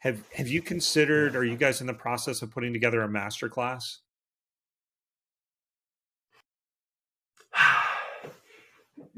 Have 0.00 0.22
have 0.34 0.48
you 0.48 0.62
considered 0.62 1.34
are 1.34 1.44
you 1.44 1.56
guys 1.56 1.80
in 1.80 1.86
the 1.86 1.94
process 1.94 2.42
of 2.42 2.50
putting 2.50 2.72
together 2.72 3.02
a 3.02 3.08
master 3.08 3.48
class? 3.48 4.00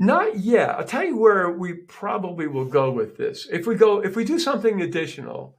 Not 0.01 0.39
yet. 0.39 0.71
I'll 0.71 0.85
tell 0.85 1.05
you 1.05 1.17
where 1.17 1.51
we 1.51 1.73
probably 1.73 2.47
will 2.47 2.67
go 2.67 2.91
with 2.93 3.17
this. 3.17 3.49
If 3.51 3.67
we 3.67 3.75
go, 3.75 3.99
if 3.99 4.15
we 4.15 4.25
do 4.25 4.39
something 4.39 4.81
additional, 4.81 5.57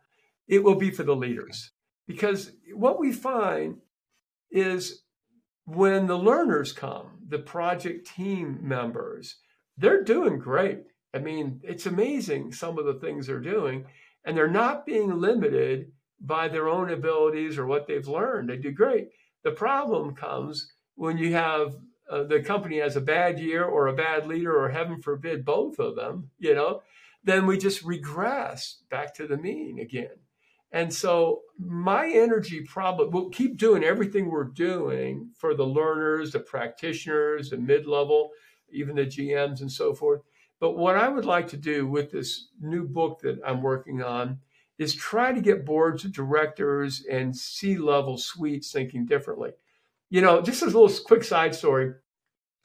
it 0.48 0.64
will 0.64 0.76
be 0.76 0.92
for 0.92 1.04
the 1.04 1.16
leaders. 1.16 1.72
Because 2.08 2.54
what 2.74 3.00
we 3.00 3.12
find 3.12 3.80
is 4.50 5.04
when 5.66 6.08
the 6.08 6.18
learners 6.18 6.72
come, 6.72 7.20
the 7.28 7.40
project 7.40 8.08
team 8.16 8.60
members, 8.62 9.36
they're 9.78 10.04
doing 10.04 10.40
great. 10.40 10.84
I 11.14 11.20
mean, 11.20 11.60
it's 11.64 11.86
amazing 11.86 12.54
some 12.54 12.80
of 12.80 12.86
the 12.86 12.96
things 12.96 13.28
they're 13.28 13.40
doing, 13.40 13.86
and 14.24 14.38
they're 14.38 14.48
not 14.48 14.86
being 14.86 15.20
limited 15.20 15.92
by 16.22 16.48
their 16.48 16.70
own 16.70 16.90
abilities 16.90 17.58
or 17.58 17.66
what 17.66 17.88
they've 17.88 18.08
learned. 18.08 18.50
They 18.50 18.58
do 18.58 18.72
great. 18.72 19.10
The 19.44 19.52
problem 19.52 20.16
comes 20.16 20.72
when 20.96 21.18
you 21.18 21.34
have 21.34 21.76
uh, 22.10 22.24
the 22.24 22.42
company 22.42 22.80
has 22.80 22.96
a 22.96 23.02
bad 23.02 23.40
year 23.40 23.64
or 23.64 23.88
a 23.88 23.94
bad 23.94 24.28
leader 24.28 24.58
or 24.58 24.70
heaven 24.70 25.02
forbid 25.02 25.46
both 25.46 25.80
of 25.80 25.96
them 25.96 26.30
you 26.40 26.54
know 26.54 26.82
then 27.24 27.46
we 27.46 27.58
just 27.58 27.84
regress 27.84 28.82
back 28.90 29.14
to 29.16 29.28
the 29.28 29.38
mean 29.38 29.80
again. 29.80 30.18
And 30.72 30.94
so 30.94 31.42
my 31.58 32.08
energy 32.08 32.62
probably 32.62 33.08
will 33.08 33.30
keep 33.30 33.58
doing 33.58 33.84
everything 33.84 34.30
we're 34.30 34.44
doing 34.44 35.32
for 35.36 35.56
the 35.56 35.66
learners 35.66 36.32
the 36.32 36.40
practitioners 36.40 37.50
the 37.50 37.58
mid-level 37.58 38.30
even 38.72 38.96
the 38.96 39.06
gms 39.06 39.62
and 39.62 39.72
so 39.72 39.94
forth. 39.96 40.22
But 40.60 40.78
what 40.78 40.96
i 40.96 41.08
would 41.08 41.26
like 41.26 41.48
to 41.50 41.58
do 41.58 41.88
with 41.88 42.12
this 42.12 42.50
new 42.62 42.88
book 42.88 43.22
that 43.22 43.40
i'm 43.46 43.64
working 43.64 44.04
on 44.04 44.40
is 44.78 44.94
try 44.94 45.34
to 45.34 45.42
get 45.42 45.66
boards 45.66 46.06
of 46.06 46.14
directors 46.14 47.04
and 47.10 47.36
c-level 47.36 48.18
suites 48.18 48.72
thinking 48.72 49.06
differently 49.06 49.52
you 50.10 50.22
know, 50.22 50.42
just 50.42 50.64
as 50.64 50.74
a 50.74 50.80
little 50.80 50.96
quick 51.06 51.24
side 51.24 51.56
story. 51.56 51.94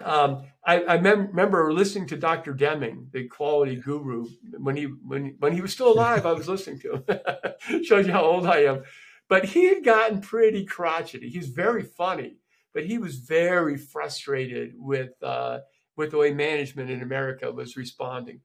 Um, 0.03 0.45
I, 0.66 0.84
I 0.84 1.01
mem- 1.01 1.28
remember 1.28 1.72
listening 1.72 2.09
to 2.09 2.16
Dr. 2.16 2.53
Deming, 2.53 3.09
the 3.12 3.28
quality 3.28 3.76
guru, 3.76 4.26
when 4.59 4.76
he 4.76 4.84
when 4.84 5.36
when 5.38 5.53
he 5.53 5.61
was 5.61 5.72
still 5.72 5.92
alive. 5.92 6.26
I 6.26 6.32
was 6.32 6.49
listening 6.49 6.80
to 6.80 7.05
him. 7.07 7.84
Shows 7.84 8.07
you 8.07 8.12
how 8.12 8.24
old 8.24 8.47
I 8.47 8.64
am. 8.64 8.82
But 9.28 9.47
he 9.47 9.66
had 9.66 9.84
gotten 9.84 10.20
pretty 10.20 10.64
crotchety. 10.64 11.28
He's 11.28 11.49
very 11.49 11.82
funny, 11.82 12.36
but 12.72 12.84
he 12.84 12.99
was 12.99 13.16
very 13.16 13.76
frustrated 13.76 14.72
with 14.76 15.12
uh, 15.22 15.61
with 15.97 16.11
the 16.11 16.18
way 16.18 16.32
management 16.32 16.90
in 16.90 17.03
America 17.03 17.53
was 17.53 17.76
responding. 17.76 18.40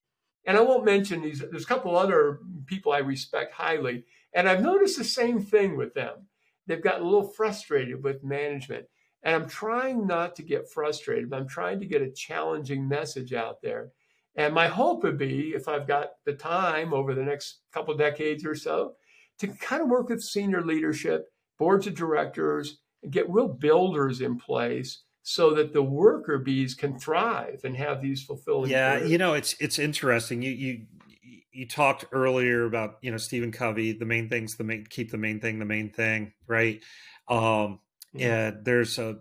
And 0.46 0.58
I 0.58 0.62
won't 0.62 0.86
mention 0.86 1.22
these. 1.22 1.40
There's 1.40 1.64
a 1.64 1.68
couple 1.68 1.98
other 1.98 2.40
people 2.66 2.92
I 2.92 3.00
respect 3.00 3.54
highly, 3.54 4.06
and 4.34 4.48
I've 4.48 4.62
noticed 4.62 4.98
the 4.98 5.04
same 5.04 5.42
thing 5.42 5.78
with 5.78 5.94
them 5.94 6.28
they've 6.70 6.84
gotten 6.84 7.02
a 7.02 7.10
little 7.10 7.28
frustrated 7.28 8.02
with 8.04 8.24
management. 8.24 8.86
And 9.24 9.36
I'm 9.36 9.50
trying 9.50 10.08
not 10.08 10.36
to 10.38 10.44
get 10.44 10.72
frustrated, 10.72 11.30
but 11.30 11.40
I'm 11.40 11.48
trying 11.48 11.80
to 11.80 11.86
get 11.86 12.04
a 12.04 12.12
challenging 12.12 12.88
message 12.88 13.34
out 13.34 13.62
there. 13.62 13.90
And 14.36 14.54
my 14.54 14.68
hope 14.68 15.04
would 15.04 15.18
be, 15.18 15.54
if 15.56 15.68
I've 15.68 15.88
got 15.88 16.12
the 16.26 16.34
time 16.34 16.94
over 16.94 17.14
the 17.14 17.24
next 17.24 17.62
couple 17.74 17.98
decades 17.98 18.46
or 18.46 18.56
so, 18.56 18.94
to 19.40 19.48
kind 19.48 19.82
of 19.82 19.90
work 19.90 20.10
with 20.10 20.22
senior 20.22 20.62
leadership, 20.62 21.26
boards 21.58 21.88
of 21.88 21.96
directors, 21.96 22.78
and 23.04 23.12
get 23.12 23.30
real 23.30 23.48
builders 23.48 24.22
in 24.22 24.38
place 24.38 25.04
so 25.24 25.54
that 25.56 25.74
the 25.74 25.84
worker 25.84 26.38
bees 26.38 26.76
can 26.76 27.00
thrive 27.00 27.62
and 27.64 27.76
have 27.76 28.02
these 28.02 28.24
fulfilling. 28.24 28.70
Yeah, 28.70 28.98
careers. 28.98 29.12
you 29.12 29.18
know, 29.18 29.34
it's 29.34 29.56
it's 29.60 29.80
interesting. 29.80 30.42
You 30.42 30.52
you 30.52 30.86
you 31.52 31.68
talked 31.68 32.06
earlier 32.12 32.66
about 32.66 32.98
you 33.02 33.12
know 33.12 33.18
Stephen 33.18 33.52
Covey. 33.52 33.94
The 33.94 34.06
main 34.06 34.30
things, 34.30 34.56
the 34.58 34.64
main 34.64 34.86
keep 34.90 35.12
the 35.12 35.18
main 35.18 35.40
thing, 35.40 35.60
the 35.60 35.66
main 35.66 35.92
thing, 35.92 36.34
right? 36.48 36.82
Um, 37.28 37.80
yeah. 38.14 38.52
There's 38.62 38.98
a 38.98 39.18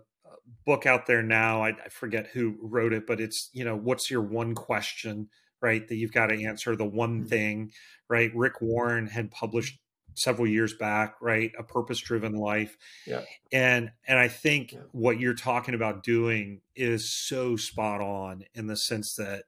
book 0.65 0.85
out 0.85 1.07
there 1.07 1.23
now. 1.23 1.63
I, 1.63 1.69
I 1.69 1.89
forget 1.89 2.27
who 2.27 2.57
wrote 2.61 2.93
it, 2.93 3.05
but 3.07 3.19
it's 3.19 3.49
you 3.53 3.63
know 3.63 3.75
what's 3.75 4.09
your 4.09 4.21
one 4.21 4.55
question, 4.55 5.29
right? 5.61 5.87
That 5.87 5.95
you've 5.95 6.13
got 6.13 6.27
to 6.27 6.43
answer 6.43 6.75
the 6.75 6.85
one 6.85 7.19
mm-hmm. 7.19 7.27
thing, 7.27 7.71
right? 8.09 8.31
Rick 8.35 8.61
Warren 8.61 9.07
had 9.07 9.31
published 9.31 9.79
several 10.15 10.47
years 10.47 10.73
back 10.73 11.15
right 11.21 11.51
a 11.57 11.63
purpose 11.63 11.99
driven 11.99 12.33
life 12.33 12.75
yeah 13.07 13.21
and 13.53 13.91
and 14.05 14.19
i 14.19 14.27
think 14.27 14.73
yeah. 14.73 14.79
what 14.91 15.17
you're 15.19 15.33
talking 15.33 15.73
about 15.73 16.03
doing 16.03 16.59
is 16.75 17.09
so 17.09 17.55
spot 17.55 18.01
on 18.01 18.43
in 18.53 18.67
the 18.67 18.75
sense 18.75 19.15
that 19.15 19.43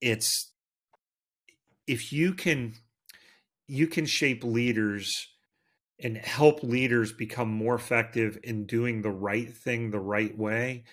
it's 0.00 0.50
if 1.90 2.12
you 2.12 2.32
can 2.32 2.72
you 3.66 3.88
can 3.88 4.06
shape 4.06 4.44
leaders 4.44 5.26
and 5.98 6.16
help 6.16 6.62
leaders 6.62 7.12
become 7.12 7.48
more 7.48 7.74
effective 7.74 8.38
in 8.44 8.64
doing 8.64 9.02
the 9.02 9.10
right 9.10 9.52
thing 9.52 9.90
the 9.90 9.98
right 9.98 10.38
way 10.38 10.84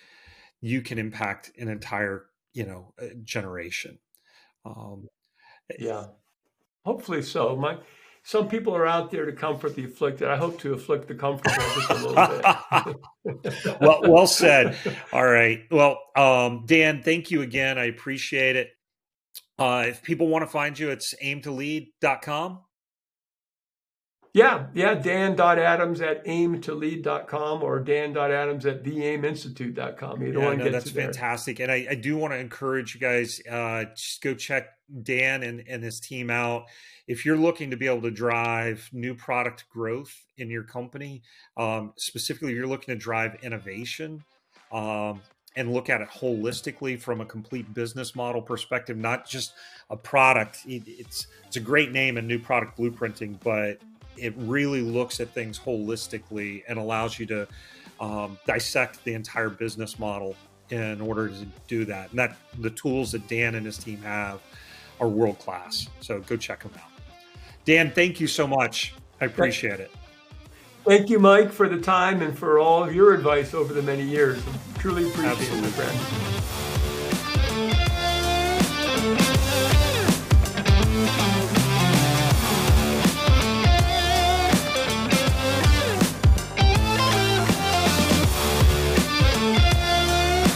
you 0.60 0.82
can 0.82 0.98
impact 0.98 1.52
an 1.56 1.68
entire 1.68 2.26
you 2.52 2.66
know 2.66 2.92
generation 3.22 3.96
um, 4.64 5.06
yeah 5.78 6.06
hopefully 6.84 7.22
so 7.22 7.54
my 7.54 7.78
some 8.24 8.48
people 8.48 8.74
are 8.76 8.86
out 8.86 9.10
there 9.10 9.24
to 9.24 9.32
comfort 9.32 9.74
the 9.74 9.84
afflicted. 9.84 10.28
I 10.28 10.36
hope 10.36 10.60
to 10.60 10.74
afflict 10.74 11.08
the 11.08 11.14
comfortable 11.14 11.64
just 11.74 11.90
a 11.90 11.94
little 11.94 12.92
bit. 13.24 13.80
well, 13.80 14.00
well 14.02 14.26
said. 14.26 14.76
All 15.14 15.24
right. 15.24 15.60
Well, 15.70 15.98
um, 16.14 16.64
Dan, 16.66 17.02
thank 17.02 17.30
you 17.30 17.40
again. 17.40 17.78
I 17.78 17.84
appreciate 17.86 18.56
it. 18.56 18.68
Uh, 19.58 19.86
if 19.88 20.02
people 20.02 20.28
want 20.28 20.42
to 20.44 20.50
find 20.50 20.78
you, 20.78 20.90
it's 20.90 21.14
aim2lead.com. 21.22 22.60
Yeah, 24.34 24.66
yeah, 24.74 24.94
dan.adams 24.94 26.00
at 26.00 26.24
aim2lead.com 26.24 27.62
or 27.62 27.80
dan.adams 27.80 28.66
at 28.66 28.84
theaiminstitute.com. 28.84 30.22
Either 30.22 30.38
yeah, 30.38 30.44
one 30.44 30.58
no, 30.58 30.64
gets 30.64 30.84
that's 30.84 30.90
fantastic. 30.90 31.60
And 31.60 31.72
I, 31.72 31.86
I, 31.90 31.94
do 31.94 32.16
want 32.16 32.34
to 32.34 32.38
encourage 32.38 32.94
you 32.94 33.00
guys, 33.00 33.40
uh, 33.50 33.86
just 33.96 34.22
go 34.22 34.34
check 34.34 34.68
Dan 35.02 35.42
and, 35.42 35.64
and 35.66 35.82
his 35.82 35.98
team 35.98 36.30
out. 36.30 36.66
If 37.06 37.24
you're 37.24 37.38
looking 37.38 37.70
to 37.70 37.76
be 37.76 37.86
able 37.86 38.02
to 38.02 38.10
drive 38.10 38.88
new 38.92 39.14
product 39.14 39.64
growth 39.70 40.14
in 40.36 40.50
your 40.50 40.62
company, 40.64 41.22
um, 41.56 41.94
specifically, 41.96 42.52
you're 42.52 42.66
looking 42.66 42.94
to 42.94 43.00
drive 43.00 43.38
innovation, 43.42 44.22
um, 44.70 45.22
and 45.58 45.74
look 45.74 45.90
at 45.90 46.00
it 46.00 46.08
holistically 46.08 46.98
from 46.98 47.20
a 47.20 47.26
complete 47.26 47.74
business 47.74 48.14
model 48.14 48.40
perspective, 48.40 48.96
not 48.96 49.26
just 49.26 49.54
a 49.90 49.96
product. 49.96 50.60
It's 50.66 51.26
it's 51.46 51.56
a 51.56 51.60
great 51.60 51.90
name 51.90 52.16
and 52.16 52.28
new 52.28 52.38
product 52.38 52.78
blueprinting, 52.78 53.40
but 53.42 53.80
it 54.16 54.32
really 54.36 54.82
looks 54.82 55.18
at 55.18 55.34
things 55.34 55.58
holistically 55.58 56.62
and 56.68 56.78
allows 56.78 57.18
you 57.18 57.26
to 57.26 57.48
um, 57.98 58.38
dissect 58.46 59.02
the 59.02 59.14
entire 59.14 59.50
business 59.50 59.98
model 59.98 60.36
in 60.70 61.00
order 61.00 61.28
to 61.28 61.46
do 61.66 61.84
that. 61.86 62.10
And 62.10 62.18
that 62.20 62.36
the 62.60 62.70
tools 62.70 63.10
that 63.12 63.26
Dan 63.26 63.56
and 63.56 63.66
his 63.66 63.78
team 63.78 64.00
have 64.02 64.40
are 65.00 65.08
world 65.08 65.40
class. 65.40 65.88
So 66.00 66.20
go 66.20 66.36
check 66.36 66.62
them 66.62 66.72
out. 66.76 66.90
Dan, 67.64 67.90
thank 67.90 68.20
you 68.20 68.28
so 68.28 68.46
much. 68.46 68.94
I 69.20 69.24
appreciate 69.24 69.80
it. 69.80 69.90
Thank 70.88 71.10
you, 71.10 71.18
Mike, 71.18 71.52
for 71.52 71.68
the 71.68 71.78
time 71.78 72.22
and 72.22 72.36
for 72.36 72.58
all 72.58 72.82
of 72.82 72.94
your 72.94 73.12
advice 73.12 73.52
over 73.52 73.74
the 73.74 73.82
many 73.82 74.04
years. 74.04 74.42
I 74.74 74.78
truly 74.78 75.06
appreciate 75.06 75.32
Absolutely. 75.32 75.58
it, 75.58 75.62
my 75.62 75.70
friend. 75.70 76.87